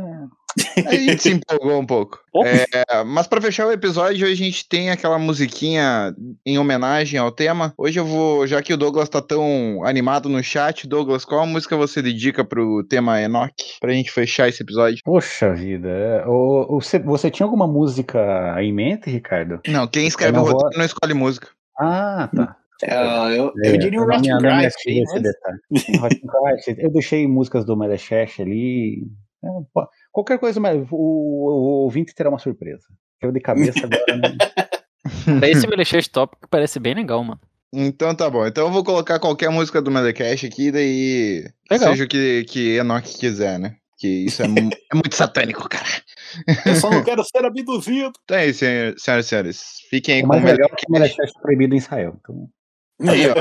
[0.87, 2.19] A gente se empolgou um pouco.
[2.43, 6.13] É, mas pra fechar o episódio, a gente tem aquela musiquinha
[6.45, 7.73] em homenagem ao tema.
[7.77, 11.75] Hoje eu vou, já que o Douglas tá tão animado no chat, Douglas, qual música
[11.75, 13.53] você dedica pro tema Enoch?
[13.79, 14.99] Pra gente fechar esse episódio?
[15.03, 15.89] Poxa vida.
[15.89, 19.59] é, o- o- Você, tinha alguma música em mente, Ricardo?
[19.67, 21.49] Não, quem escreve o não vou- roteiro não escolhe música.
[21.79, 22.55] Ah, tá.
[22.83, 22.93] É,
[23.37, 24.75] eu, É, eu diria o me Christ, mas...
[24.75, 25.15] Christ,
[26.79, 29.03] Eu deixei músicas do Medechech ali.
[29.43, 29.47] É,
[30.17, 32.87] Qualquer coisa, mas o, o ouvinte terá uma surpresa.
[33.21, 34.33] Eu de cabeça agora.
[35.39, 35.51] Né?
[35.51, 37.39] Esse Melechete Tópico parece bem legal, mano.
[37.71, 38.45] Então tá bom.
[38.45, 41.91] Então eu vou colocar qualquer música do Melecast aqui, daí Legal.
[41.91, 43.77] seja o que, que Enoch quiser, né?
[43.97, 44.45] Que isso é,
[44.91, 45.85] é muito satânico, cara.
[46.65, 48.11] Eu só não quero ser abduzido.
[48.25, 49.63] Então é isso, senhor- senhoras e senhores.
[49.89, 51.37] Fiquem aí O com mais o é que o Melecast.
[51.37, 52.17] É proibido em Israel.
[52.19, 52.49] Então,
[53.07, 53.35] Aí, ó.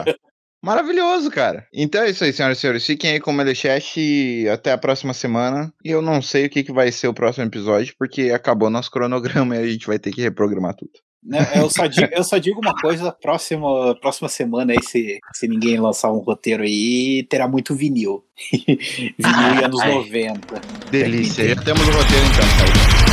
[0.66, 1.64] Maravilhoso, cara.
[1.72, 2.84] Então é isso aí, senhoras e senhores.
[2.84, 5.72] Fiquem aí com o Melechat e até a próxima semana.
[5.84, 8.90] E eu não sei o que, que vai ser o próximo episódio, porque acabou nosso
[8.90, 10.90] cronograma e a gente vai ter que reprogramar tudo.
[11.22, 15.48] Né, eu só, digo, eu só digo, uma coisa, próxima, próxima semana aí, se, se
[15.48, 18.24] ninguém lançar um roteiro aí, terá muito vinil.
[18.52, 20.60] vinil anos 90.
[20.90, 23.05] Delícia, já temos o roteiro então, tá Saúde.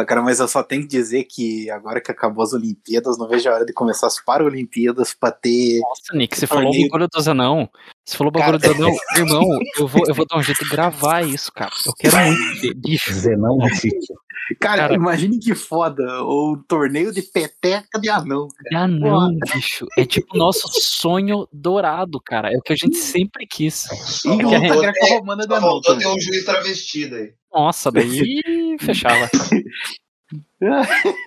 [0.00, 3.28] Porra, cara, mas eu só tenho que dizer que agora que acabou as Olimpíadas, não
[3.28, 5.78] vejo a hora de começar as Paralimpíadas pra ter.
[5.80, 6.88] Nossa, Nick, você falou o Torneio.
[6.88, 7.68] bagulho dos anão.
[8.04, 8.74] Você falou o bagulho Cara.
[8.74, 8.96] dos anão.
[9.16, 11.70] Irmão, eu vou, eu vou dar um jeito de gravar isso, cara.
[11.86, 12.74] Eu quero muito ver.
[12.74, 14.16] Bicho, Zenão no sítio.
[14.58, 14.94] Cara, Cara.
[14.94, 18.48] imagine que foda o torneio de peteca de anão.
[18.68, 19.86] de anão, bicho.
[19.96, 22.52] É tipo nosso sonho dourado, cara.
[22.52, 23.74] É o que a gente sempre quis.
[23.74, 25.60] Só E só anão.
[25.60, 26.16] faltou ter também.
[26.16, 27.32] um juiz travestido aí.
[27.52, 28.02] Nossa, daí
[28.84, 29.28] fechava.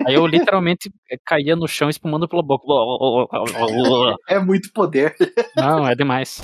[0.05, 0.91] Aí eu literalmente
[1.25, 2.65] caía no chão espumando pela boca.
[4.27, 5.15] É muito poder.
[5.55, 6.41] Não, é demais.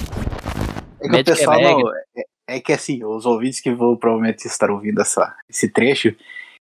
[1.02, 1.72] É que o Magic é pessoal mega.
[1.72, 1.90] não.
[2.18, 6.15] É, é que assim, os ouvintes que vão provavelmente estar ouvindo essa, esse trecho,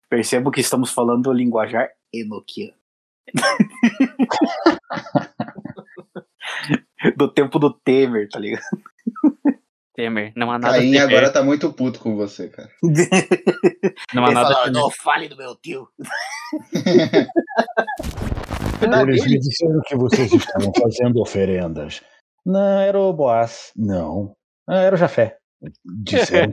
[0.10, 2.74] percebam que estamos falando do linguajar enoquiano.
[7.16, 8.64] do tempo do Temer, tá ligado?
[9.99, 11.09] Temer, não há nada Caim Temer.
[11.09, 12.69] agora tá muito puto com você, cara.
[14.15, 14.81] Não há Ele nada fala, Temer.
[14.81, 15.89] não fale do meu tio.
[19.07, 22.01] Eles me disseram que vocês estavam fazendo oferendas.
[22.45, 23.71] Não, era o Boaz.
[23.76, 24.34] Não.
[24.67, 25.35] Ah, Era o Jafé.
[26.03, 26.49] Disseram.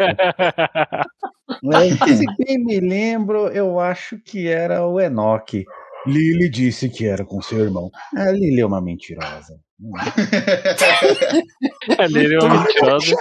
[1.62, 5.64] Se bem me lembro, eu acho que era o Enoque.
[6.06, 7.90] Lily disse que era com seu irmão.
[8.16, 9.60] A Lily é uma mentirosa.
[11.98, 13.16] Ele é uma mentirosa.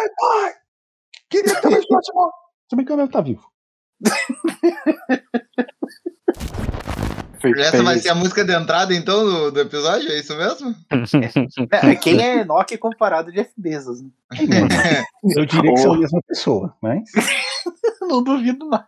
[1.30, 2.32] Queria estar mais próximo.
[2.70, 3.45] Se bem que ela tá vivo.
[7.57, 10.10] Essa vai ser a música de entrada, então, do, do episódio?
[10.10, 10.74] É isso mesmo?
[11.72, 14.02] É, Quem é Enoch comparado de Jeff Bezos?
[14.02, 14.10] Né?
[15.36, 17.03] Eu diria que são a mesma pessoa, mas.
[18.02, 18.84] Não duvido, não.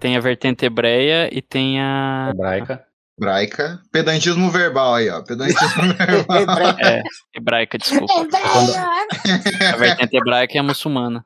[0.00, 2.30] Tem a vertente hebreia e tem a.
[2.32, 2.84] Hebraica.
[3.18, 3.78] Braica.
[3.92, 5.20] Pedantismo verbal aí, ó.
[5.20, 5.92] Pedantismo
[6.26, 6.76] verbal.
[6.82, 7.02] É,
[7.36, 8.14] hebraica, desculpa.
[8.14, 11.22] A vertente hebraica é a muçulmana.